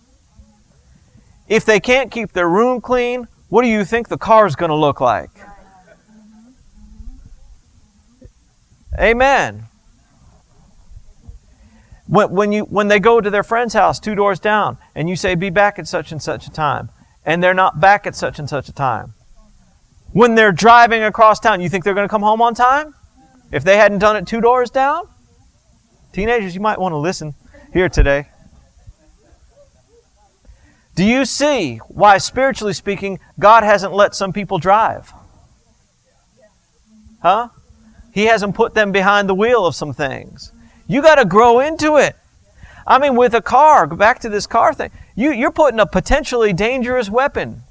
If 1.46 1.64
they 1.64 1.78
can't 1.80 2.10
keep 2.10 2.32
their 2.32 2.48
room 2.48 2.80
clean, 2.80 3.28
what 3.48 3.62
do 3.62 3.68
you 3.68 3.84
think 3.84 4.08
the 4.08 4.16
car 4.16 4.46
is 4.46 4.56
going 4.56 4.70
to 4.70 4.76
look 4.76 5.00
like? 5.00 5.30
Amen. 8.98 9.64
When, 12.06 12.30
when, 12.30 12.52
you, 12.52 12.64
when 12.64 12.88
they 12.88 13.00
go 13.00 13.20
to 13.20 13.30
their 13.30 13.42
friend's 13.42 13.74
house 13.74 14.00
two 14.00 14.14
doors 14.14 14.40
down 14.40 14.78
and 14.94 15.08
you 15.08 15.16
say, 15.16 15.34
be 15.34 15.50
back 15.50 15.78
at 15.78 15.86
such 15.86 16.12
and 16.12 16.22
such 16.22 16.46
a 16.46 16.50
time, 16.50 16.90
and 17.24 17.42
they're 17.42 17.54
not 17.54 17.80
back 17.80 18.06
at 18.06 18.14
such 18.16 18.38
and 18.38 18.48
such 18.48 18.68
a 18.68 18.72
time, 18.72 19.14
when 20.12 20.34
they're 20.34 20.52
driving 20.52 21.02
across 21.02 21.40
town, 21.40 21.60
you 21.60 21.68
think 21.68 21.84
they're 21.84 21.94
going 21.94 22.08
to 22.08 22.10
come 22.10 22.22
home 22.22 22.42
on 22.42 22.54
time? 22.54 22.94
If 23.52 23.64
they 23.64 23.76
hadn't 23.76 23.98
done 23.98 24.16
it 24.16 24.26
two 24.26 24.40
doors 24.40 24.70
down? 24.70 25.08
Teenagers, 26.12 26.54
you 26.54 26.60
might 26.60 26.78
want 26.78 26.92
to 26.92 26.96
listen 26.96 27.34
here 27.72 27.88
today. 27.88 28.28
Do 30.96 31.04
you 31.04 31.24
see 31.24 31.76
why, 31.88 32.18
spiritually 32.18 32.72
speaking, 32.72 33.20
God 33.38 33.62
hasn't 33.62 33.92
let 33.92 34.14
some 34.14 34.32
people 34.32 34.58
drive? 34.58 35.12
Huh? 37.22 37.48
He 38.12 38.24
hasn't 38.24 38.54
put 38.54 38.74
them 38.74 38.92
behind 38.92 39.28
the 39.28 39.34
wheel 39.34 39.66
of 39.66 39.74
some 39.74 39.92
things. 39.92 40.52
You 40.88 41.00
got 41.00 41.16
to 41.16 41.24
grow 41.24 41.60
into 41.60 41.96
it. 41.96 42.16
I 42.86 42.98
mean, 42.98 43.14
with 43.14 43.34
a 43.34 43.42
car, 43.42 43.86
go 43.86 43.94
back 43.94 44.18
to 44.20 44.28
this 44.28 44.46
car 44.46 44.74
thing, 44.74 44.90
you, 45.14 45.30
you're 45.32 45.52
putting 45.52 45.78
a 45.78 45.86
potentially 45.86 46.52
dangerous 46.52 47.08
weapon 47.08 47.62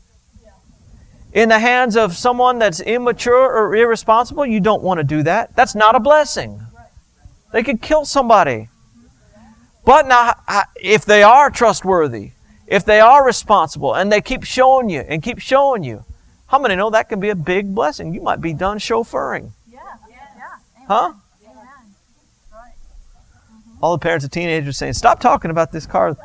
in 1.33 1.49
the 1.49 1.59
hands 1.59 1.95
of 1.95 2.15
someone 2.15 2.59
that's 2.59 2.79
immature 2.79 3.51
or 3.51 3.75
irresponsible, 3.75 4.45
you 4.45 4.59
don't 4.59 4.81
want 4.81 4.99
to 4.99 5.03
do 5.03 5.23
that. 5.23 5.55
That's 5.55 5.75
not 5.75 5.95
a 5.95 5.99
blessing. 5.99 6.59
They 7.51 7.63
could 7.63 7.81
kill 7.81 8.05
somebody. 8.05 8.69
But 9.85 10.07
now, 10.07 10.35
if 10.75 11.05
they 11.05 11.23
are 11.23 11.49
trustworthy, 11.49 12.31
if 12.67 12.85
they 12.85 12.99
are 12.99 13.25
responsible, 13.25 13.95
and 13.95 14.11
they 14.11 14.21
keep 14.21 14.43
showing 14.43 14.89
you 14.89 15.01
and 15.01 15.23
keep 15.23 15.39
showing 15.39 15.83
you, 15.83 16.03
how 16.47 16.59
many 16.59 16.75
know 16.75 16.89
that 16.89 17.09
can 17.09 17.19
be 17.19 17.29
a 17.29 17.35
big 17.35 17.73
blessing? 17.73 18.13
You 18.13 18.21
might 18.21 18.41
be 18.41 18.53
done 18.53 18.79
chauffeuring. 18.79 19.51
Yeah, 19.71 19.79
yeah. 20.09 20.15
yeah. 20.37 20.85
Huh? 20.87 21.13
All 23.81 23.95
the 23.95 24.01
parents 24.01 24.25
of 24.25 24.31
teenagers 24.31 24.77
saying, 24.77 24.93
Stop 24.93 25.19
talking 25.19 25.51
about 25.51 25.71
this 25.71 25.85
car. 25.85 26.17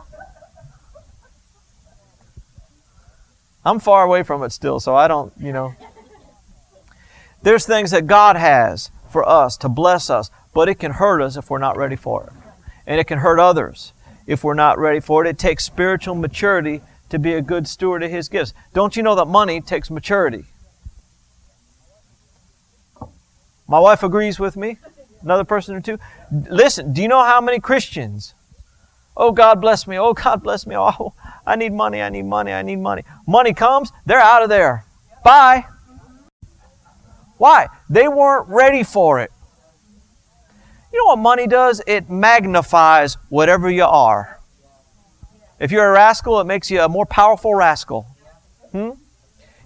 I'm 3.65 3.79
far 3.81 4.05
away 4.05 4.23
from 4.23 4.43
it 4.43 4.53
still, 4.53 4.79
so 4.81 4.95
I 4.95 5.09
don't, 5.09 5.33
you 5.39 5.53
know. 5.53 5.75
There's 7.43 7.67
things 7.67 7.91
that 7.91 8.07
God 8.07 8.37
has 8.37 8.91
for 9.11 9.27
us 9.29 9.57
to 9.59 9.69
bless 9.69 10.11
us, 10.11 10.31
but 10.53 10.69
it 10.69 10.77
can 10.77 10.93
hurt 10.93 11.23
us 11.23 11.37
if 11.37 11.51
we're 11.51 11.59
not 11.59 11.77
ready 11.77 11.97
for 11.97 12.25
it. 12.25 12.33
And 12.87 13.01
it 13.01 13.05
can 13.05 13.19
hurt 13.19 13.39
others 13.39 13.93
if 14.27 14.45
we're 14.45 14.55
not 14.55 14.79
ready 14.79 15.01
for 15.01 15.25
it. 15.25 15.29
It 15.29 15.39
takes 15.39 15.65
spiritual 15.65 16.15
maturity 16.15 16.83
to 17.11 17.19
be 17.19 17.35
a 17.35 17.43
good 17.43 17.69
steward 17.69 18.03
of 18.03 18.11
His 18.11 18.29
gifts. 18.29 18.55
Don't 18.73 18.97
you 18.97 19.03
know 19.03 19.15
that 19.15 19.27
money 19.27 19.61
takes 19.61 19.91
maturity? 19.91 20.45
My 23.67 23.79
wife 23.79 24.03
agrees 24.03 24.39
with 24.39 24.57
me. 24.57 24.79
Another 25.23 25.45
person 25.45 25.75
or 25.75 25.81
two. 25.81 25.99
Listen, 26.31 26.93
do 26.93 27.01
you 27.01 27.09
know 27.09 27.25
how 27.25 27.41
many 27.41 27.61
Christians? 27.61 28.35
Oh, 29.17 29.31
God 29.31 29.61
bless 29.61 29.87
me. 29.87 29.99
Oh, 29.99 30.13
God 30.13 30.43
bless 30.43 30.67
me. 30.67 30.77
Oh, 30.77 31.15
I 31.47 31.57
need 31.57 31.73
money. 31.73 32.03
I 32.03 32.09
need 32.09 32.25
money. 32.25 32.53
I 32.53 32.63
need 32.63 32.81
money. 32.81 33.05
Money 33.27 33.55
comes, 33.55 33.93
they're 34.07 34.19
out 34.19 34.43
of 34.43 34.49
there. 34.49 34.85
Bye. 35.25 35.67
Why? 37.39 37.69
They 37.89 38.09
weren't 38.09 38.49
ready 38.49 38.83
for 38.83 39.21
it. 39.21 39.31
You 40.93 40.99
know 40.99 41.07
what 41.07 41.19
money 41.19 41.47
does? 41.47 41.83
It 41.87 42.09
magnifies 42.09 43.17
whatever 43.29 43.69
you 43.69 43.85
are. 43.85 44.41
If 45.59 45.73
you're 45.73 45.89
a 45.89 45.93
rascal, 45.93 46.41
it 46.41 46.45
makes 46.45 46.71
you 46.71 46.81
a 46.81 46.89
more 46.89 47.07
powerful 47.07 47.55
rascal. 47.55 48.07
Hmm? 48.73 48.91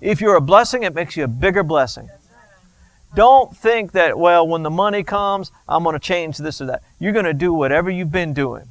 If 0.00 0.20
you're 0.20 0.36
a 0.36 0.40
blessing, 0.40 0.84
it 0.84 0.94
makes 0.94 1.16
you 1.16 1.24
a 1.24 1.28
bigger 1.28 1.62
blessing. 1.62 2.08
Don't 3.14 3.56
think 3.56 3.92
that, 3.92 4.18
well, 4.18 4.46
when 4.46 4.62
the 4.62 4.70
money 4.70 5.02
comes, 5.02 5.50
I'm 5.66 5.82
going 5.82 5.94
to 5.94 5.98
change 5.98 6.38
this 6.38 6.60
or 6.60 6.66
that. 6.66 6.82
You're 6.98 7.12
going 7.12 7.24
to 7.24 7.34
do 7.34 7.52
whatever 7.52 7.90
you've 7.90 8.12
been 8.12 8.32
doing. 8.32 8.64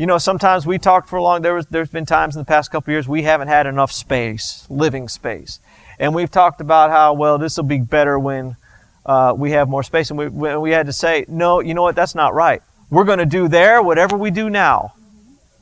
You 0.00 0.06
know, 0.06 0.16
sometimes 0.16 0.66
we 0.66 0.78
talked 0.78 1.10
for 1.10 1.16
a 1.16 1.22
long. 1.22 1.42
There 1.42 1.52
was, 1.52 1.66
there's 1.66 1.90
been 1.90 2.06
times 2.06 2.34
in 2.34 2.40
the 2.40 2.46
past 2.46 2.70
couple 2.72 2.90
years 2.90 3.06
we 3.06 3.24
haven't 3.24 3.48
had 3.48 3.66
enough 3.66 3.92
space, 3.92 4.66
living 4.70 5.08
space, 5.08 5.60
and 5.98 6.14
we've 6.14 6.30
talked 6.30 6.62
about 6.62 6.88
how 6.88 7.12
well 7.12 7.36
this 7.36 7.58
will 7.58 7.64
be 7.64 7.80
better 7.80 8.18
when 8.18 8.56
uh, 9.04 9.34
we 9.36 9.50
have 9.50 9.68
more 9.68 9.82
space. 9.82 10.08
And 10.08 10.18
we, 10.18 10.28
we 10.56 10.70
had 10.70 10.86
to 10.86 10.92
say, 10.94 11.26
no, 11.28 11.60
you 11.60 11.74
know 11.74 11.82
what? 11.82 11.96
That's 11.96 12.14
not 12.14 12.32
right. 12.32 12.62
We're 12.88 13.04
going 13.04 13.18
to 13.18 13.26
do 13.26 13.46
there 13.46 13.82
whatever 13.82 14.16
we 14.16 14.30
do 14.30 14.48
now. 14.48 14.94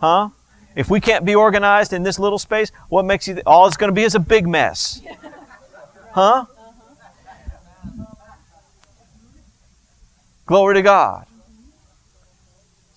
Huh? 0.01 0.29
If 0.77 0.89
we 0.89 1.01
can't 1.01 1.25
be 1.25 1.35
organized 1.35 1.93
in 1.93 2.05
this 2.05 2.21
little 2.21 2.39
space, 2.39 2.71
what 2.91 3.05
makes 3.05 3.27
you, 3.27 3.35
th- 3.35 3.45
all 3.45 3.67
it's 3.67 3.77
going 3.77 3.91
to 3.91 3.95
be 3.95 4.05
is 4.05 4.15
a 4.15 4.21
big 4.21 4.47
mess. 4.47 5.03
Huh? 6.13 6.47
Glory 10.47 10.75
to 10.75 10.83
God. 10.83 11.28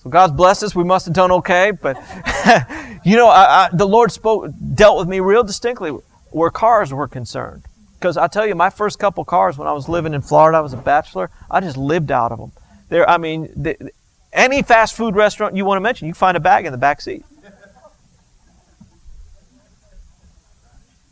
So 0.02 0.10
God's 0.10 0.34
blessed 0.34 0.64
us. 0.64 0.76
We 0.76 0.84
must 0.84 1.06
have 1.06 1.14
done 1.14 1.32
okay, 1.32 1.72
but 1.72 1.96
you 3.06 3.16
know, 3.16 3.28
I, 3.28 3.66
I, 3.66 3.70
the 3.72 3.86
Lord 3.88 4.12
spoke, 4.12 4.52
dealt 4.74 4.98
with 4.98 5.08
me 5.08 5.20
real 5.20 5.44
distinctly 5.44 5.92
where 6.32 6.50
cars 6.50 6.92
were 6.92 7.08
concerned. 7.08 7.64
Because 8.00 8.18
I 8.18 8.26
tell 8.26 8.48
you, 8.48 8.56
my 8.56 8.72
first 8.72 8.98
couple 8.98 9.24
cars 9.24 9.60
when 9.60 9.68
I 9.68 9.74
was 9.74 9.88
living 9.88 10.16
in 10.16 10.22
Florida, 10.22 10.58
I 10.58 10.62
was 10.62 10.74
a 10.74 10.78
bachelor. 10.78 11.30
I 11.52 11.60
just 11.60 11.78
lived 11.78 12.12
out 12.12 12.32
of 12.32 12.40
them. 12.40 12.52
There, 12.90 13.08
I 13.08 13.20
mean, 13.20 13.52
the, 13.56 13.92
any 14.34 14.64
fast 14.64 14.96
food 14.96 15.16
restaurant 15.16 15.56
you 15.56 15.66
want 15.66 15.78
to 15.78 15.82
mention, 15.82 16.08
you 16.08 16.16
find 16.16 16.36
a 16.36 16.40
bag 16.40 16.66
in 16.66 16.72
the 16.72 16.80
back 16.80 17.00
seat. 17.00 17.24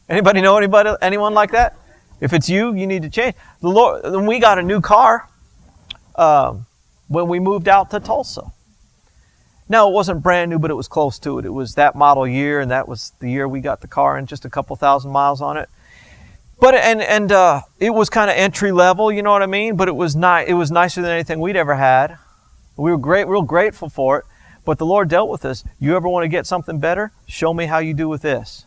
Anybody 0.09 0.41
know 0.41 0.57
anybody, 0.57 0.95
anyone 0.99 1.35
like 1.35 1.51
that? 1.51 1.75
If 2.19 2.33
it's 2.33 2.49
you, 2.49 2.73
you 2.73 2.87
need 2.87 3.03
to 3.03 3.09
change. 3.11 3.35
The 3.61 3.69
Lord, 3.69 4.01
when 4.03 4.25
we 4.25 4.39
got 4.39 4.57
a 4.57 4.63
new 4.63 4.81
car, 4.81 5.29
um, 6.15 6.65
when 7.07 7.27
we 7.27 7.39
moved 7.39 7.67
out 7.67 7.91
to 7.91 7.99
Tulsa. 7.99 8.51
Now 9.69 9.87
it 9.87 9.93
wasn't 9.93 10.23
brand 10.23 10.49
new, 10.49 10.57
but 10.57 10.71
it 10.71 10.75
was 10.75 10.87
close 10.87 11.19
to 11.19 11.37
it. 11.37 11.45
It 11.45 11.53
was 11.53 11.75
that 11.75 11.95
model 11.95 12.27
year, 12.27 12.59
and 12.59 12.71
that 12.71 12.87
was 12.87 13.13
the 13.19 13.29
year 13.29 13.47
we 13.47 13.61
got 13.61 13.81
the 13.81 13.87
car, 13.87 14.17
and 14.17 14.27
just 14.27 14.43
a 14.43 14.49
couple 14.49 14.75
thousand 14.75 15.11
miles 15.11 15.41
on 15.41 15.57
it. 15.57 15.69
But 16.59 16.73
and 16.73 17.01
and 17.01 17.31
uh, 17.31 17.61
it 17.79 17.91
was 17.91 18.09
kind 18.09 18.29
of 18.29 18.35
entry 18.35 18.71
level, 18.71 19.11
you 19.11 19.21
know 19.21 19.31
what 19.31 19.43
I 19.43 19.45
mean. 19.45 19.77
But 19.77 19.87
it 19.87 19.95
was 19.95 20.15
nice. 20.15 20.47
It 20.49 20.55
was 20.55 20.71
nicer 20.71 21.01
than 21.01 21.11
anything 21.11 21.39
we'd 21.39 21.55
ever 21.55 21.75
had. 21.75 22.17
We 22.75 22.91
were 22.91 22.97
great, 22.97 23.27
real 23.27 23.43
grateful 23.43 23.89
for 23.89 24.19
it. 24.19 24.25
But 24.65 24.77
the 24.77 24.85
Lord 24.85 25.07
dealt 25.09 25.29
with 25.29 25.45
us. 25.45 25.63
You 25.79 25.95
ever 25.95 26.07
want 26.09 26.23
to 26.25 26.27
get 26.27 26.45
something 26.45 26.79
better? 26.79 27.11
Show 27.27 27.53
me 27.53 27.65
how 27.65 27.79
you 27.79 27.93
do 27.93 28.09
with 28.09 28.21
this. 28.21 28.65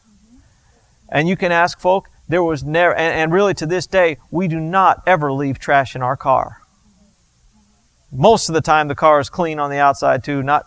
And 1.09 1.29
you 1.29 1.37
can 1.37 1.53
ask 1.53 1.79
folk. 1.81 2.09
There 2.29 2.43
was 2.43 2.65
never, 2.65 2.95
and, 2.95 3.15
and 3.15 3.33
really 3.33 3.53
to 3.55 3.67
this 3.67 3.87
day, 3.87 4.17
we 4.31 4.49
do 4.49 4.59
not 4.59 5.03
ever 5.07 5.33
leave 5.33 5.59
trash 5.59 5.95
in 5.95 6.03
our 6.03 6.17
car. 6.17 6.62
Most 8.11 8.49
of 8.49 8.55
the 8.55 8.61
time, 8.61 8.88
the 8.88 8.95
car 8.95 9.21
is 9.21 9.29
clean 9.29 9.59
on 9.59 9.71
the 9.71 9.79
outside 9.79 10.25
too. 10.25 10.43
Not, 10.43 10.65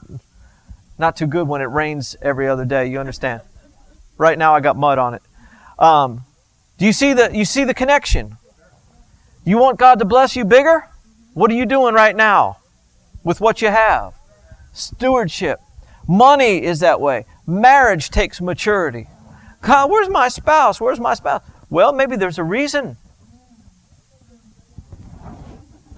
not 0.98 1.18
too 1.18 1.28
good 1.28 1.48
when 1.48 1.62
it 1.62 1.66
rains 1.66 2.16
every 2.22 2.48
other 2.48 2.66
day. 2.66 2.88
You 2.88 3.00
understand? 3.00 3.42
Right 4.18 4.38
now, 4.38 4.56
I 4.56 4.62
got 4.62 4.78
mud 4.78 4.98
on 4.98 5.14
it. 5.14 5.22
Um, 5.78 6.24
do 6.78 6.86
you 6.86 6.94
see 6.94 7.14
the 7.14 7.36
you 7.36 7.46
see 7.46 7.64
the 7.64 7.74
connection? 7.74 8.38
You 9.44 9.58
want 9.58 9.78
God 9.78 10.00
to 10.00 10.06
bless 10.06 10.36
you 10.36 10.46
bigger? 10.46 10.88
What 11.34 11.52
are 11.52 11.54
you 11.54 11.66
doing 11.66 11.94
right 11.94 12.16
now 12.16 12.58
with 13.24 13.42
what 13.42 13.62
you 13.62 13.68
have? 13.68 14.14
Stewardship. 14.74 15.60
Money 16.08 16.64
is 16.64 16.80
that 16.80 17.02
way. 17.02 17.26
Marriage 17.46 18.10
takes 18.10 18.42
maturity. 18.42 19.08
God, 19.62 19.90
where's 19.90 20.10
my 20.10 20.30
spouse? 20.30 20.80
Where's 20.80 21.00
my 21.00 21.14
spouse? 21.14 21.42
Well, 21.70 21.92
maybe 21.94 22.16
there's 22.16 22.38
a 22.38 22.44
reason. 22.44 22.98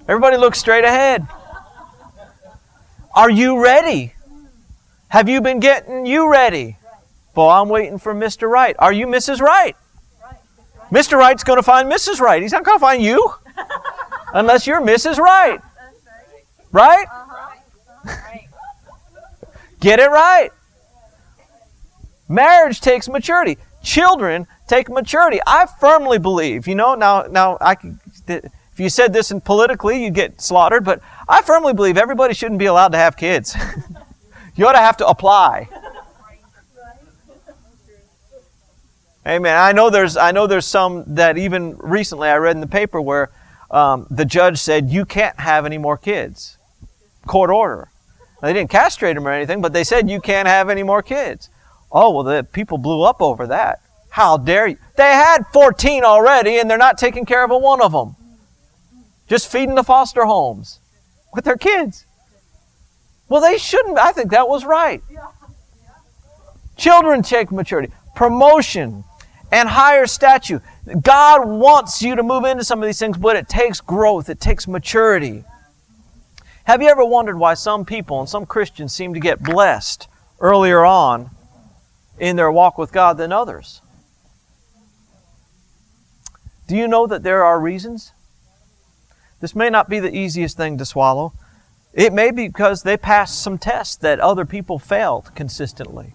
Everybody 0.07 0.37
look 0.37 0.55
straight 0.55 0.85
ahead. 0.85 1.27
Are 3.13 3.29
you 3.29 3.61
ready? 3.61 4.13
Have 5.09 5.29
you 5.29 5.41
been 5.41 5.59
getting 5.59 6.05
you 6.05 6.29
ready? 6.29 6.77
Well, 7.35 7.49
I'm 7.49 7.69
waiting 7.69 7.97
for 7.97 8.13
Mr. 8.13 8.49
Wright. 8.49 8.75
Are 8.79 8.91
you 8.91 9.07
Mrs. 9.07 9.39
Right? 9.39 9.75
Mr. 10.91 11.17
Wright's 11.17 11.43
going 11.43 11.57
to 11.57 11.63
find 11.63 11.91
Mrs. 11.91 12.19
Wright. 12.19 12.41
He's 12.41 12.51
not 12.51 12.63
going 12.63 12.77
to 12.77 12.81
find 12.81 13.01
you 13.01 13.33
unless 14.33 14.65
you're 14.65 14.81
Mrs. 14.81 15.17
Wright. 15.17 15.59
Right. 16.71 17.05
Right? 18.05 18.47
Get 19.79 19.99
it 19.99 20.09
right. 20.09 20.49
Marriage 22.27 22.81
takes 22.81 23.07
maturity. 23.07 23.57
Children 23.83 24.47
take 24.67 24.89
maturity. 24.89 25.39
I 25.45 25.65
firmly 25.79 26.17
believe, 26.17 26.67
you 26.67 26.75
know, 26.75 26.95
now 26.95 27.23
now 27.23 27.57
I 27.61 27.77
if 28.27 28.79
you 28.79 28.89
said 28.89 29.13
this 29.13 29.31
in 29.31 29.39
politically, 29.39 30.03
you'd 30.03 30.13
get 30.13 30.41
slaughtered, 30.41 30.83
but 30.83 30.99
I 31.27 31.41
firmly 31.41 31.73
believe 31.73 31.97
everybody 31.97 32.33
shouldn't 32.33 32.59
be 32.59 32.65
allowed 32.65 32.91
to 32.91 32.97
have 32.97 33.15
kids. 33.15 33.55
you 34.57 34.67
ought 34.67 34.73
to 34.73 34.79
have 34.79 34.97
to 34.97 35.07
apply. 35.07 35.69
Amen. 39.25 39.57
I 39.57 39.73
know 39.73 39.89
there's 39.89 40.15
I 40.15 40.31
know 40.31 40.47
there's 40.47 40.65
some 40.65 41.03
that 41.15 41.37
even 41.37 41.77
recently 41.77 42.29
I 42.29 42.37
read 42.37 42.55
in 42.55 42.61
the 42.61 42.67
paper 42.67 43.01
where 43.01 43.29
um, 43.69 44.07
the 44.09 44.23
judge 44.23 44.57
said 44.57 44.89
you 44.89 45.05
can't 45.05 45.37
have 45.39 45.65
any 45.65 45.77
more 45.77 45.97
kids. 45.97 46.57
Court 47.25 47.49
order. 47.49 47.89
They 48.41 48.53
didn't 48.53 48.69
castrate 48.69 49.15
them 49.15 49.27
or 49.27 49.31
anything, 49.31 49.61
but 49.61 49.73
they 49.73 49.83
said 49.83 50.09
you 50.09 50.21
can't 50.21 50.47
have 50.47 50.69
any 50.69 50.83
more 50.83 51.01
kids. 51.01 51.49
Oh 51.91 52.11
well, 52.11 52.23
the 52.23 52.43
people 52.43 52.77
blew 52.77 53.03
up 53.03 53.21
over 53.21 53.47
that. 53.47 53.81
How 54.09 54.37
dare 54.37 54.67
you? 54.67 54.77
They 54.95 55.11
had 55.11 55.45
14 55.53 56.03
already, 56.03 56.59
and 56.59 56.69
they're 56.69 56.77
not 56.77 56.97
taking 56.97 57.25
care 57.25 57.43
of 57.43 57.51
a 57.51 57.57
one 57.57 57.81
of 57.81 57.91
them. 57.91 58.15
Just 59.27 59.51
feeding 59.51 59.75
the 59.75 59.83
foster 59.83 60.25
homes 60.25 60.79
with 61.33 61.43
their 61.43 61.57
kids. 61.57 62.06
Well, 63.29 63.41
they 63.41 63.57
shouldn't. 63.57 63.97
I 63.97 64.11
think 64.11 64.31
that 64.31 64.47
was 64.47 64.65
right. 64.65 65.01
Children 66.77 67.23
take 67.23 67.51
maturity. 67.51 67.91
Promotion 68.15 69.03
and 69.51 69.67
higher 69.69 70.05
stature. 70.05 70.61
God 71.01 71.47
wants 71.47 72.01
you 72.01 72.15
to 72.15 72.23
move 72.23 72.45
into 72.45 72.63
some 72.63 72.81
of 72.81 72.85
these 72.85 72.99
things, 72.99 73.17
but 73.17 73.35
it 73.35 73.49
takes 73.49 73.81
growth, 73.81 74.29
it 74.29 74.39
takes 74.39 74.67
maturity. 74.67 75.43
Have 76.65 76.81
you 76.81 76.89
ever 76.89 77.05
wondered 77.05 77.37
why 77.37 77.53
some 77.53 77.85
people 77.85 78.19
and 78.19 78.27
some 78.27 78.45
Christians 78.45 78.93
seem 78.93 79.13
to 79.13 79.19
get 79.19 79.41
blessed 79.41 80.07
earlier 80.39 80.85
on 80.85 81.29
in 82.19 82.35
their 82.35 82.51
walk 82.51 82.77
with 82.77 82.91
God 82.91 83.17
than 83.17 83.31
others? 83.31 83.81
Do 86.67 86.75
you 86.75 86.87
know 86.87 87.07
that 87.07 87.23
there 87.23 87.45
are 87.45 87.59
reasons? 87.59 88.11
This 89.39 89.55
may 89.55 89.69
not 89.69 89.89
be 89.89 89.99
the 89.99 90.13
easiest 90.13 90.57
thing 90.57 90.77
to 90.77 90.85
swallow. 90.85 91.31
It 91.93 92.13
may 92.13 92.31
be 92.31 92.47
because 92.47 92.83
they 92.83 92.97
passed 92.97 93.41
some 93.41 93.57
tests 93.57 93.95
that 93.97 94.19
other 94.19 94.45
people 94.45 94.77
failed 94.77 95.33
consistently. 95.35 96.13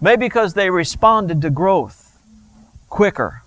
Maybe 0.00 0.26
because 0.26 0.54
they 0.54 0.70
responded 0.70 1.42
to 1.42 1.50
growth 1.50 2.18
quicker. 2.88 3.42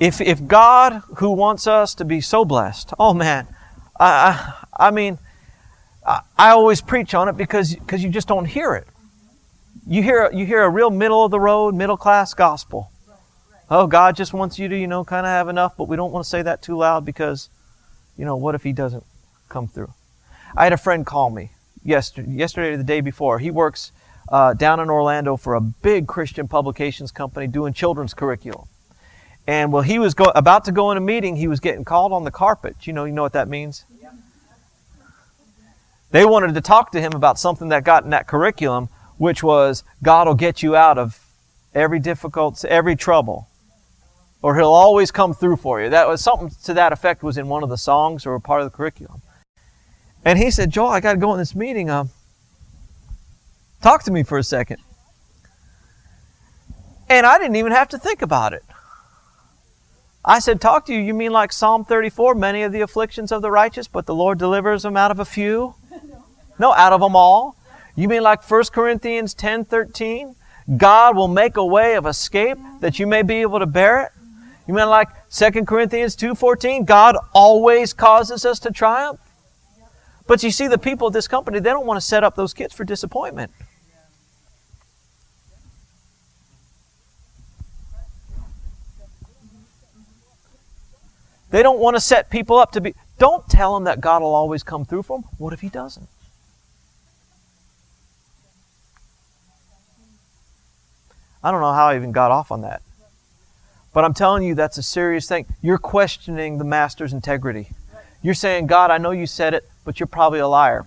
If, 0.00 0.20
if 0.20 0.46
God, 0.46 1.02
who 1.18 1.30
wants 1.30 1.66
us 1.66 1.94
to 1.96 2.04
be 2.04 2.20
so 2.20 2.44
blessed, 2.44 2.92
oh 2.98 3.14
man, 3.14 3.46
I, 3.98 4.06
I, 4.76 4.86
I 4.88 4.90
mean, 4.90 5.18
I, 6.06 6.20
I 6.36 6.50
always 6.50 6.80
preach 6.80 7.14
on 7.14 7.28
it 7.28 7.36
because 7.36 7.74
because 7.74 8.02
you 8.02 8.10
just 8.10 8.28
don't 8.28 8.44
hear 8.44 8.74
it. 8.74 8.88
You 9.86 10.02
hear 10.02 10.30
you 10.32 10.46
hear 10.46 10.62
a 10.62 10.68
real 10.68 10.90
middle 10.90 11.24
of 11.24 11.30
the 11.30 11.40
road, 11.40 11.74
middle 11.74 11.96
class 11.96 12.34
gospel. 12.34 12.90
Oh, 13.76 13.88
God 13.88 14.14
just 14.14 14.32
wants 14.32 14.56
you 14.56 14.68
to 14.68 14.78
you 14.78 14.86
know 14.86 15.02
kind 15.04 15.26
of 15.26 15.30
have 15.30 15.48
enough, 15.48 15.76
but 15.76 15.88
we 15.88 15.96
don't 15.96 16.12
want 16.12 16.22
to 16.22 16.30
say 16.30 16.42
that 16.42 16.62
too 16.62 16.76
loud 16.76 17.04
because, 17.04 17.48
you 18.16 18.24
know, 18.24 18.36
what 18.36 18.54
if 18.54 18.62
He 18.62 18.72
doesn't 18.72 19.02
come 19.48 19.66
through? 19.66 19.92
I 20.56 20.62
had 20.62 20.72
a 20.72 20.76
friend 20.76 21.04
call 21.04 21.28
me 21.28 21.50
yesterday, 21.82 22.30
yesterday 22.30 22.74
or 22.74 22.76
the 22.76 22.84
day 22.84 23.00
before. 23.00 23.40
He 23.40 23.50
works 23.50 23.90
uh, 24.28 24.54
down 24.54 24.78
in 24.78 24.90
Orlando 24.90 25.36
for 25.36 25.56
a 25.56 25.60
big 25.60 26.06
Christian 26.06 26.46
publications 26.46 27.10
company 27.10 27.48
doing 27.48 27.72
children's 27.72 28.14
curriculum. 28.14 28.68
And 29.44 29.72
while 29.72 29.82
he 29.82 29.98
was 29.98 30.14
go- 30.14 30.30
about 30.36 30.66
to 30.66 30.72
go 30.72 30.92
in 30.92 30.96
a 30.96 31.00
meeting, 31.00 31.34
he 31.34 31.48
was 31.48 31.58
getting 31.58 31.84
called 31.84 32.12
on 32.12 32.22
the 32.22 32.30
carpet. 32.30 32.86
You 32.86 32.92
know, 32.92 33.06
you 33.06 33.12
know 33.12 33.22
what 33.22 33.32
that 33.32 33.48
means? 33.48 33.86
They 36.12 36.24
wanted 36.24 36.54
to 36.54 36.60
talk 36.60 36.92
to 36.92 37.00
him 37.00 37.14
about 37.14 37.40
something 37.40 37.70
that 37.70 37.82
got 37.82 38.04
in 38.04 38.10
that 38.10 38.28
curriculum, 38.28 38.88
which 39.18 39.42
was 39.42 39.82
God 40.00 40.28
will 40.28 40.36
get 40.36 40.62
you 40.62 40.76
out 40.76 40.96
of 40.96 41.18
every 41.74 41.98
difficult, 41.98 42.64
every 42.64 42.94
trouble, 42.94 43.48
or 44.44 44.56
He'll 44.56 44.74
always 44.74 45.10
come 45.10 45.32
through 45.32 45.56
for 45.56 45.80
you. 45.80 45.88
That 45.88 46.06
was 46.06 46.20
something 46.20 46.50
to 46.64 46.74
that 46.74 46.92
effect 46.92 47.22
was 47.22 47.38
in 47.38 47.48
one 47.48 47.62
of 47.62 47.70
the 47.70 47.78
songs 47.78 48.26
or 48.26 48.38
part 48.38 48.60
of 48.60 48.70
the 48.70 48.76
curriculum. 48.76 49.22
And 50.22 50.38
he 50.38 50.50
said, 50.50 50.70
Joel, 50.70 50.90
I 50.90 51.00
got 51.00 51.14
to 51.14 51.18
go 51.18 51.32
in 51.32 51.38
this 51.38 51.54
meeting. 51.54 51.88
Um, 51.88 52.10
talk 53.80 54.02
to 54.02 54.10
me 54.10 54.22
for 54.22 54.36
a 54.36 54.42
second. 54.42 54.82
And 57.08 57.24
I 57.24 57.38
didn't 57.38 57.56
even 57.56 57.72
have 57.72 57.88
to 57.88 57.98
think 57.98 58.20
about 58.20 58.52
it. 58.52 58.62
I 60.22 60.40
said, 60.40 60.60
Talk 60.60 60.84
to 60.86 60.92
you. 60.92 61.00
You 61.00 61.14
mean 61.14 61.32
like 61.32 61.50
Psalm 61.50 61.86
34, 61.86 62.34
many 62.34 62.64
of 62.64 62.72
the 62.72 62.82
afflictions 62.82 63.32
of 63.32 63.40
the 63.40 63.50
righteous, 63.50 63.88
but 63.88 64.04
the 64.04 64.14
Lord 64.14 64.38
delivers 64.38 64.82
them 64.82 64.94
out 64.94 65.10
of 65.10 65.18
a 65.18 65.24
few? 65.24 65.74
No, 66.56 66.72
out 66.72 66.92
of 66.92 67.00
them 67.00 67.16
all. 67.16 67.56
You 67.96 68.06
mean 68.06 68.22
like 68.22 68.48
1 68.48 68.64
Corinthians 68.72 69.34
10 69.34 69.64
13? 69.64 70.36
God 70.76 71.16
will 71.16 71.26
make 71.26 71.56
a 71.56 71.64
way 71.64 71.96
of 71.96 72.06
escape 72.06 72.58
that 72.78 73.00
you 73.00 73.08
may 73.08 73.22
be 73.22 73.36
able 73.40 73.58
to 73.58 73.66
bear 73.66 74.02
it? 74.02 74.12
You 74.66 74.74
mean 74.74 74.88
like 74.88 75.08
2 75.30 75.66
Corinthians 75.66 76.16
2:14, 76.16 76.84
God 76.84 77.16
always 77.34 77.92
causes 77.92 78.44
us 78.46 78.58
to 78.60 78.70
triumph? 78.70 79.20
But 80.26 80.42
you 80.42 80.50
see 80.50 80.68
the 80.68 80.78
people 80.78 81.06
of 81.06 81.12
this 81.12 81.28
company, 81.28 81.58
they 81.58 81.70
don't 81.70 81.86
want 81.86 82.00
to 82.00 82.06
set 82.06 82.24
up 82.24 82.34
those 82.34 82.54
kids 82.54 82.72
for 82.72 82.84
disappointment. 82.84 83.50
They 91.50 91.62
don't 91.62 91.78
want 91.78 91.94
to 91.94 92.00
set 92.00 92.30
people 92.30 92.58
up 92.58 92.72
to 92.72 92.80
be 92.80 92.94
don't 93.18 93.48
tell 93.48 93.74
them 93.74 93.84
that 93.84 94.00
God 94.00 94.22
will 94.22 94.34
always 94.34 94.64
come 94.64 94.84
through 94.84 95.04
for 95.04 95.18
them. 95.18 95.28
What 95.38 95.52
if 95.52 95.60
he 95.60 95.68
doesn't? 95.68 96.08
I 101.44 101.52
don't 101.52 101.60
know 101.60 101.72
how 101.72 101.88
I 101.88 101.96
even 101.96 102.10
got 102.10 102.30
off 102.30 102.50
on 102.50 102.62
that. 102.62 102.82
But 103.94 104.04
I'm 104.04 104.12
telling 104.12 104.42
you, 104.42 104.54
that's 104.56 104.76
a 104.76 104.82
serious 104.82 105.26
thing. 105.28 105.46
You're 105.62 105.78
questioning 105.78 106.58
the 106.58 106.64
master's 106.64 107.12
integrity. 107.12 107.70
You're 108.22 108.34
saying, 108.34 108.66
God, 108.66 108.90
I 108.90 108.98
know 108.98 109.12
you 109.12 109.26
said 109.26 109.54
it, 109.54 109.64
but 109.84 110.00
you're 110.00 110.08
probably 110.08 110.40
a 110.40 110.48
liar. 110.48 110.84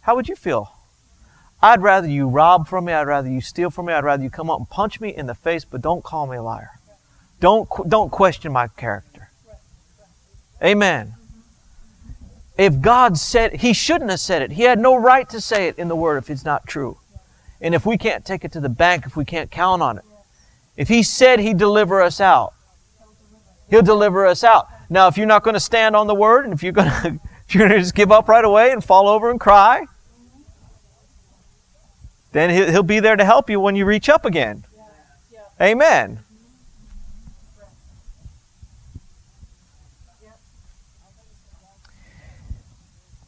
How 0.00 0.16
would 0.16 0.28
you 0.28 0.36
feel? 0.36 0.72
I'd 1.62 1.80
rather 1.82 2.08
you 2.08 2.28
rob 2.28 2.68
from 2.68 2.86
me. 2.86 2.92
I'd 2.92 3.06
rather 3.06 3.30
you 3.30 3.40
steal 3.40 3.70
from 3.70 3.86
me. 3.86 3.92
I'd 3.92 4.04
rather 4.04 4.22
you 4.22 4.30
come 4.30 4.50
up 4.50 4.58
and 4.58 4.68
punch 4.68 5.00
me 5.00 5.14
in 5.14 5.26
the 5.26 5.34
face, 5.34 5.64
but 5.64 5.82
don't 5.82 6.02
call 6.02 6.26
me 6.26 6.36
a 6.36 6.42
liar. 6.42 6.72
Don't, 7.40 7.68
don't 7.88 8.10
question 8.10 8.52
my 8.52 8.66
character. 8.68 9.30
Amen. 10.62 11.14
If 12.58 12.80
God 12.80 13.18
said, 13.18 13.56
He 13.56 13.72
shouldn't 13.72 14.10
have 14.10 14.20
said 14.20 14.42
it. 14.42 14.52
He 14.52 14.62
had 14.62 14.78
no 14.78 14.96
right 14.96 15.28
to 15.28 15.40
say 15.40 15.68
it 15.68 15.78
in 15.78 15.88
the 15.88 15.96
Word 15.96 16.16
if 16.18 16.30
it's 16.30 16.44
not 16.44 16.66
true. 16.66 16.98
And 17.60 17.74
if 17.74 17.86
we 17.86 17.96
can't 17.96 18.24
take 18.24 18.44
it 18.44 18.52
to 18.52 18.60
the 18.60 18.68
bank, 18.68 19.06
if 19.06 19.16
we 19.16 19.24
can't 19.24 19.50
count 19.50 19.82
on 19.82 19.98
it, 19.98 20.04
if 20.76 20.88
He 20.88 21.02
said 21.02 21.40
He'd 21.40 21.58
deliver 21.58 22.02
us 22.02 22.20
out, 22.20 22.52
He'll 23.70 23.82
deliver 23.82 24.26
us 24.26 24.44
out. 24.44 24.68
Now, 24.88 25.08
if 25.08 25.16
you're 25.16 25.26
not 25.26 25.42
going 25.42 25.54
to 25.54 25.60
stand 25.60 25.96
on 25.96 26.06
the 26.06 26.14
Word, 26.14 26.44
and 26.44 26.52
if 26.52 26.62
you're 26.62 26.72
going 26.72 26.90
to, 27.02 27.20
if 27.48 27.54
you're 27.54 27.66
going 27.66 27.76
to 27.76 27.82
just 27.82 27.94
give 27.94 28.12
up 28.12 28.28
right 28.28 28.44
away 28.44 28.72
and 28.72 28.84
fall 28.84 29.08
over 29.08 29.30
and 29.30 29.40
cry, 29.40 29.86
then 32.32 32.70
He'll 32.70 32.82
be 32.82 33.00
there 33.00 33.16
to 33.16 33.24
help 33.24 33.48
you 33.48 33.58
when 33.58 33.76
you 33.76 33.86
reach 33.86 34.08
up 34.08 34.24
again. 34.24 34.64
Amen. 35.60 36.20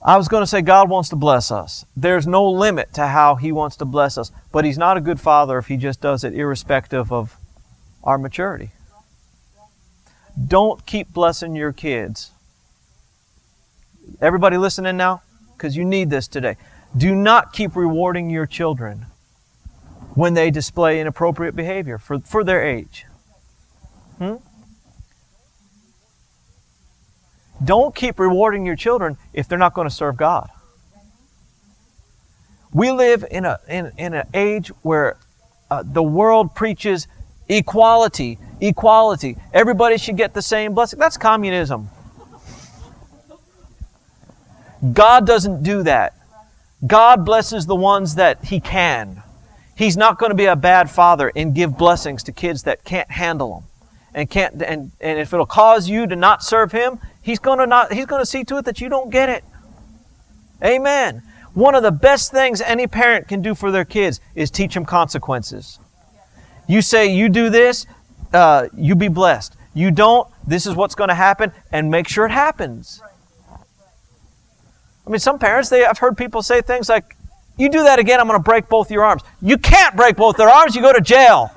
I 0.09 0.17
was 0.17 0.27
going 0.27 0.41
to 0.41 0.47
say 0.47 0.63
God 0.63 0.89
wants 0.89 1.11
to 1.11 1.17
bless 1.17 1.51
us. 1.51 1.85
There's 1.95 2.27
no 2.27 2.49
limit 2.49 2.95
to 2.95 3.07
how 3.07 3.35
He 3.35 3.53
wants 3.53 3.77
to 3.77 3.85
bless 3.85 4.17
us. 4.17 4.33
But 4.51 4.65
He's 4.65 4.79
not 4.79 4.97
a 4.97 5.03
good 5.03 5.21
Father 5.21 5.59
if 5.59 5.67
He 5.67 5.77
just 5.77 6.01
does 6.01 6.25
it 6.25 6.33
irrespective 6.33 7.13
of 7.13 7.37
our 8.03 8.17
maturity. 8.17 8.71
Don't 10.47 10.87
keep 10.87 11.13
blessing 11.13 11.55
your 11.55 11.75
kids. 11.75 12.31
Everybody 14.23 14.57
listening 14.57 14.97
now? 14.97 15.21
Because 15.55 15.77
you 15.77 15.85
need 15.85 16.09
this 16.09 16.27
today. 16.27 16.57
Do 16.97 17.15
not 17.15 17.53
keep 17.53 17.77
rewarding 17.77 18.31
your 18.31 18.47
children 18.47 19.05
when 20.15 20.33
they 20.33 20.51
display 20.51 21.03
inappropriate 21.03 21.55
behavior 21.55 21.99
for, 21.99 22.19
for 22.21 22.45
their 22.45 22.65
age. 22.65 23.05
Hmm? 24.17 24.37
Don't 27.65 27.95
keep 27.95 28.19
rewarding 28.19 28.65
your 28.65 28.77
children 28.77 29.17
if 29.33 29.49
they're 29.49 29.59
not 29.59 29.75
going 29.75 29.89
to 29.89 29.95
serve 29.95 30.17
God. 30.17 30.51
We 32.73 32.93
live 32.93 33.25
in, 33.31 33.45
a, 33.45 33.59
in, 33.69 33.93
in 33.97 34.15
an 34.15 34.27
age 34.35 34.69
where 34.83 35.17
uh, 35.71 35.83
the 35.85 36.03
world 36.03 36.55
preaches 36.55 37.09
equality, 37.49 38.39
equality. 38.61 39.37
Everybody 39.53 39.97
should 39.99 40.17
get 40.17 40.35
the 40.35 40.43
same 40.43 40.75
blessing. 40.75 40.99
That's 40.99 41.17
communism. 41.17 41.89
God 44.93 45.27
doesn't 45.27 45.63
do 45.63 45.83
that. 45.85 46.15
God 46.87 47.25
blesses 47.25 47.67
the 47.67 47.75
ones 47.75 48.15
that 48.15 48.45
He 48.45 48.61
can. 48.61 49.23
He's 49.77 49.97
not 49.97 50.19
going 50.19 50.31
to 50.31 50.37
be 50.37 50.47
a 50.47 50.57
bad 50.57 50.91
father 50.91 51.33
and 51.35 51.55
give 51.55 51.77
blessings 51.77 52.23
to 52.25 52.33
kids 52.33 52.65
that 52.65 52.85
can't 52.85 53.11
handle 53.11 53.55
them. 53.55 53.65
And 54.15 54.29
can't 54.29 54.63
and, 54.63 54.91
and 55.01 55.19
if 55.19 55.33
it'll 55.33 55.47
cause 55.47 55.89
you 55.89 56.07
to 56.07 56.17
not 56.17 56.43
serve 56.43 56.73
him, 56.73 56.99
He's 57.29 57.39
to 57.39 57.67
not 57.67 57.93
he's 57.93 58.07
to 58.07 58.25
see 58.25 58.43
to 58.45 58.57
it 58.57 58.65
that 58.65 58.81
you 58.81 58.89
don't 58.89 59.11
get 59.11 59.29
it. 59.29 59.45
Amen. 60.65 61.23
One 61.53 61.75
of 61.75 61.83
the 61.83 61.91
best 61.91 62.31
things 62.31 62.63
any 62.63 62.87
parent 62.87 63.29
can 63.29 63.43
do 63.43 63.55
for 63.55 63.71
their 63.71 63.85
kids 63.85 64.19
is 64.35 64.51
teach 64.51 64.73
them 64.73 64.87
consequences. 64.87 65.79
You 66.67 66.81
say 66.81 67.15
you 67.15 67.29
do 67.29 67.51
this, 67.51 67.85
uh, 68.33 68.69
you 68.75 68.95
be 68.95 69.09
blessed. 69.09 69.57
You 69.75 69.91
don't, 69.91 70.27
this 70.47 70.67
is 70.67 70.75
what's 70.75 70.95
going 70.95 71.09
to 71.09 71.15
happen, 71.15 71.53
and 71.71 71.91
make 71.91 72.09
sure 72.09 72.25
it 72.25 72.31
happens. 72.31 73.03
I 75.07 75.11
mean, 75.11 75.19
some 75.19 75.39
parents, 75.39 75.69
they 75.69 75.85
I've 75.85 75.99
heard 75.99 76.17
people 76.17 76.43
say 76.43 76.63
things 76.63 76.89
like, 76.89 77.15
"You 77.59 77.69
do 77.69 77.83
that 77.85 77.99
again, 77.99 78.21
I'm 78.21 78.27
going 78.27 78.39
to 78.39 78.43
break 78.43 78.71
both 78.71 78.91
your 78.91 79.05
arms." 79.05 79.23
You 79.43 79.59
can't 79.59 79.95
break 79.97 80.17
both 80.17 80.39
their 80.39 80.49
arms. 80.49 80.75
You 80.75 80.81
go 80.81 80.95
to 80.95 81.01
jail. 81.03 81.51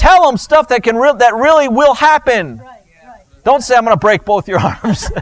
Tell 0.00 0.24
them 0.24 0.38
stuff 0.38 0.68
that 0.68 0.82
can 0.82 0.96
re- 0.96 1.12
that 1.18 1.34
really 1.34 1.68
will 1.68 1.92
happen. 1.92 2.62
Don't 3.44 3.60
say, 3.60 3.76
I'm 3.76 3.84
going 3.84 3.94
to 3.94 4.00
break 4.00 4.24
both 4.24 4.48
your 4.48 4.58
arms. 4.58 5.10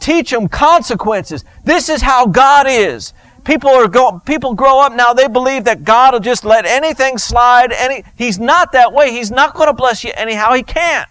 Teach 0.00 0.30
them 0.30 0.48
consequences. 0.48 1.44
This 1.66 1.90
is 1.90 2.00
how 2.00 2.24
God 2.24 2.64
is. 2.66 3.12
People 3.44 3.68
are 3.68 3.88
go, 3.88 4.22
people 4.24 4.54
grow 4.54 4.80
up 4.80 4.94
now. 4.94 5.12
They 5.12 5.28
believe 5.28 5.64
that 5.64 5.84
God 5.84 6.14
will 6.14 6.20
just 6.20 6.42
let 6.42 6.64
anything 6.64 7.18
slide. 7.18 7.72
Any, 7.72 8.04
he's 8.16 8.38
not 8.38 8.72
that 8.72 8.94
way. 8.94 9.10
He's 9.12 9.30
not 9.30 9.52
going 9.52 9.66
to 9.66 9.74
bless 9.74 10.02
you 10.02 10.12
anyhow. 10.16 10.54
He 10.54 10.62
can't. 10.62 11.10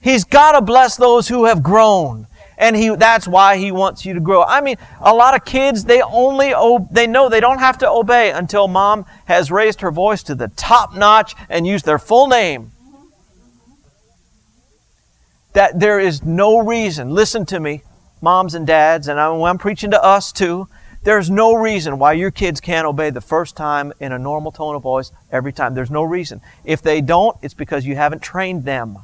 He's 0.00 0.24
got 0.24 0.58
to 0.58 0.62
bless 0.62 0.96
those 0.96 1.28
who 1.28 1.44
have 1.44 1.62
grown 1.62 2.26
and 2.60 2.76
he 2.76 2.94
that's 2.94 3.26
why 3.26 3.56
he 3.56 3.72
wants 3.72 4.04
you 4.04 4.14
to 4.14 4.20
grow. 4.20 4.44
I 4.44 4.60
mean, 4.60 4.76
a 5.00 5.14
lot 5.14 5.34
of 5.34 5.44
kids 5.44 5.84
they 5.84 6.02
only 6.02 6.52
they 6.90 7.06
know 7.06 7.28
they 7.28 7.40
don't 7.40 7.58
have 7.58 7.78
to 7.78 7.90
obey 7.90 8.30
until 8.30 8.68
mom 8.68 9.06
has 9.24 9.50
raised 9.50 9.80
her 9.80 9.90
voice 9.90 10.22
to 10.24 10.34
the 10.34 10.48
top 10.48 10.94
notch 10.94 11.34
and 11.48 11.66
used 11.66 11.86
their 11.86 11.98
full 11.98 12.28
name. 12.28 12.70
That 15.54 15.80
there 15.80 15.98
is 15.98 16.22
no 16.22 16.58
reason. 16.58 17.10
Listen 17.10 17.44
to 17.46 17.58
me, 17.58 17.82
moms 18.20 18.54
and 18.54 18.66
dads, 18.66 19.08
and 19.08 19.18
I'm, 19.18 19.42
I'm 19.42 19.58
preaching 19.58 19.90
to 19.92 20.04
us 20.04 20.30
too. 20.30 20.68
There's 21.02 21.30
no 21.30 21.54
reason 21.54 21.98
why 21.98 22.12
your 22.12 22.30
kids 22.30 22.60
can't 22.60 22.86
obey 22.86 23.08
the 23.08 23.22
first 23.22 23.56
time 23.56 23.90
in 24.00 24.12
a 24.12 24.18
normal 24.18 24.52
tone 24.52 24.76
of 24.76 24.82
voice 24.82 25.12
every 25.32 25.52
time. 25.52 25.74
There's 25.74 25.90
no 25.90 26.02
reason. 26.02 26.42
If 26.62 26.82
they 26.82 27.00
don't, 27.00 27.38
it's 27.40 27.54
because 27.54 27.86
you 27.86 27.96
haven't 27.96 28.20
trained 28.20 28.66
them. 28.66 28.98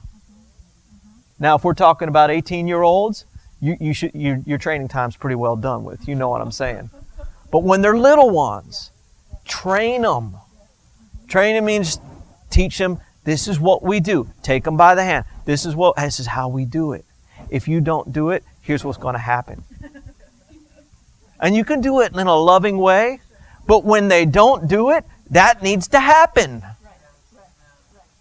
Now, 1.39 1.57
if 1.57 1.65
we're 1.65 1.73
talking 1.73 2.09
about 2.09 2.31
18 2.31 2.69
year 2.69 2.83
olds, 2.83 3.25
you, 3.61 3.77
you 3.81 3.95
should, 3.95 4.15
you, 4.15 4.43
your 4.47 4.59
training 4.59 4.89
time's 4.89 5.17
pretty 5.17 5.37
well 5.37 5.57
done 5.57 5.85
with. 5.85 6.07
You 6.09 6.15
know 6.15 6.29
what 6.29 6.41
I'm 6.41 6.53
saying. 6.53 6.91
But 7.51 7.63
when 7.63 7.81
they're 7.81 7.97
little 7.97 8.31
ones, 8.31 8.91
train 9.45 10.03
them. 10.03 10.37
Training 11.29 11.65
means 11.65 11.99
teach 12.51 12.79
them 12.79 13.01
this 13.25 13.49
is 13.49 13.59
what 13.59 13.83
we 13.83 13.99
do. 13.99 14.31
Take 14.43 14.65
them 14.65 14.77
by 14.77 14.95
the 14.95 15.03
hand. 15.03 15.25
This 15.47 15.67
is 15.67 15.75
what 15.75 15.97
this 15.97 16.21
is 16.21 16.27
how 16.27 16.49
we 16.49 16.65
do 16.65 16.93
it. 16.93 17.05
If 17.51 17.67
you 17.67 17.81
don't 17.81 18.13
do 18.13 18.31
it, 18.31 18.45
here's 18.63 18.85
what's 18.85 18.99
going 18.99 19.15
to 19.15 19.21
happen. 19.21 19.65
And 21.41 21.55
you 21.55 21.65
can 21.65 21.81
do 21.81 22.01
it 22.01 22.15
in 22.15 22.27
a 22.27 22.37
loving 22.37 22.79
way, 22.79 23.21
but 23.67 23.85
when 23.85 24.09
they 24.09 24.25
don't 24.27 24.69
do 24.69 24.91
it, 24.91 25.05
that 25.31 25.63
needs 25.63 25.89
to 25.89 26.01
happen. 26.01 26.63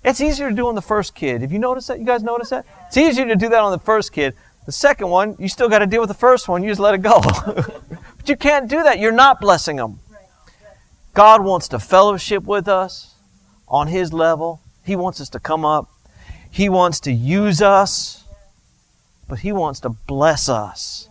It's 0.03 0.21
easier 0.21 0.49
to 0.49 0.55
do 0.55 0.67
on 0.67 0.75
the 0.75 0.81
first 0.81 1.15
kid. 1.15 1.41
Have 1.41 1.51
you 1.51 1.59
noticed 1.59 1.88
that? 1.88 1.99
You 1.99 2.05
guys 2.05 2.23
notice 2.23 2.49
that? 2.49 2.65
It's 2.88 2.97
easier 2.97 3.25
to 3.25 3.36
do 3.36 3.49
that 3.49 3.59
on 3.59 3.71
the 3.71 3.79
first 3.79 4.11
kid 4.11 4.36
the 4.66 4.72
second 4.72 5.09
one, 5.09 5.36
you 5.38 5.47
still 5.47 5.70
got 5.70 5.80
to 5.80 5.86
deal 5.86 6.01
with 6.01 6.07
the 6.07 6.16
first 6.16 6.47
one. 6.47 6.63
You 6.63 6.70
just 6.70 6.82
let 6.82 6.95
it 6.95 7.01
go. 7.01 7.22
but 7.45 8.28
you 8.28 8.36
can't 8.36 8.68
do 8.68 8.82
that. 8.84 8.99
You're 8.99 9.11
not 9.11 9.39
blessing 9.39 9.76
them. 9.76 9.99
God 11.13 11.43
wants 11.43 11.68
to 11.70 11.80
fellowship 11.80 12.43
with 12.43 12.68
us 12.68 13.13
on 13.68 13.88
His 13.88 14.11
level. 14.11 14.59
He 14.84 14.95
wants 14.95 15.22
us 15.22 15.30
to 15.30 15.39
come 15.39 15.66
up. 15.66 15.89
He 16.49 16.68
wants 16.68 16.99
to 17.01 17.11
use 17.11 17.61
us, 17.61 18.24
but 19.28 19.39
He 19.39 19.51
wants 19.51 19.80
to 19.82 19.89
bless 19.89 20.49
us. 20.49 21.09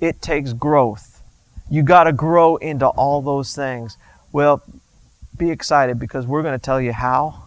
It 0.00 0.20
takes 0.20 0.52
growth. 0.52 1.22
You 1.70 1.82
got 1.82 2.04
to 2.04 2.12
grow 2.12 2.56
into 2.56 2.86
all 2.86 3.22
those 3.22 3.54
things. 3.54 3.96
Well, 4.30 4.62
be 5.36 5.50
excited 5.50 5.98
because 5.98 6.26
we're 6.26 6.42
going 6.42 6.58
to 6.58 6.62
tell 6.62 6.80
you 6.80 6.92
how. 6.92 7.44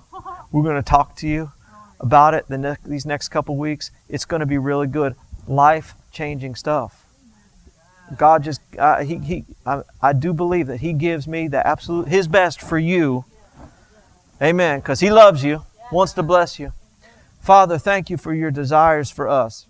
We're 0.52 0.64
going 0.64 0.76
to 0.76 0.82
talk 0.82 1.16
to 1.18 1.28
you 1.28 1.52
about 2.02 2.34
it 2.34 2.48
the 2.48 2.58
ne- 2.58 2.76
these 2.86 3.06
next 3.06 3.30
couple 3.30 3.56
weeks. 3.56 3.92
It's 4.10 4.26
going 4.26 4.42
to 4.42 4.46
be 4.46 4.58
really 4.58 4.88
good, 4.88 5.16
life 5.48 5.94
changing 6.12 6.56
stuff. 6.56 7.06
God 8.18 8.44
just, 8.44 8.60
uh, 8.78 9.04
he, 9.04 9.18
he, 9.20 9.46
I, 9.66 9.84
I 10.02 10.14
do 10.14 10.34
believe 10.34 10.68
that 10.68 10.82
He 10.82 10.92
gives 10.92 11.28
me 11.28 11.48
the 11.48 11.66
absolute, 11.66 12.10
His 12.10 12.28
best 12.28 12.60
for 12.62 12.78
you. 12.78 13.24
Amen. 14.42 14.80
Because 14.80 15.00
He 15.00 15.10
loves 15.10 15.44
you, 15.44 15.64
wants 15.92 16.14
to 16.14 16.24
bless 16.24 16.60
you. 16.60 16.74
Father, 17.40 17.78
thank 17.78 18.10
you 18.10 18.18
for 18.18 18.34
your 18.34 18.52
desires 18.52 19.10
for 19.10 19.30
us. 19.30 19.68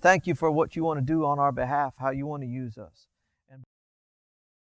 Thank 0.00 0.26
you 0.26 0.34
for 0.34 0.50
what 0.50 0.74
you 0.74 0.84
want 0.84 0.98
to 0.98 1.04
do 1.04 1.24
on 1.24 1.38
our 1.38 1.52
behalf, 1.52 1.94
how 1.98 2.10
you 2.10 2.26
want 2.26 2.42
to 2.42 2.48
use 2.48 2.76
us. 2.76 3.06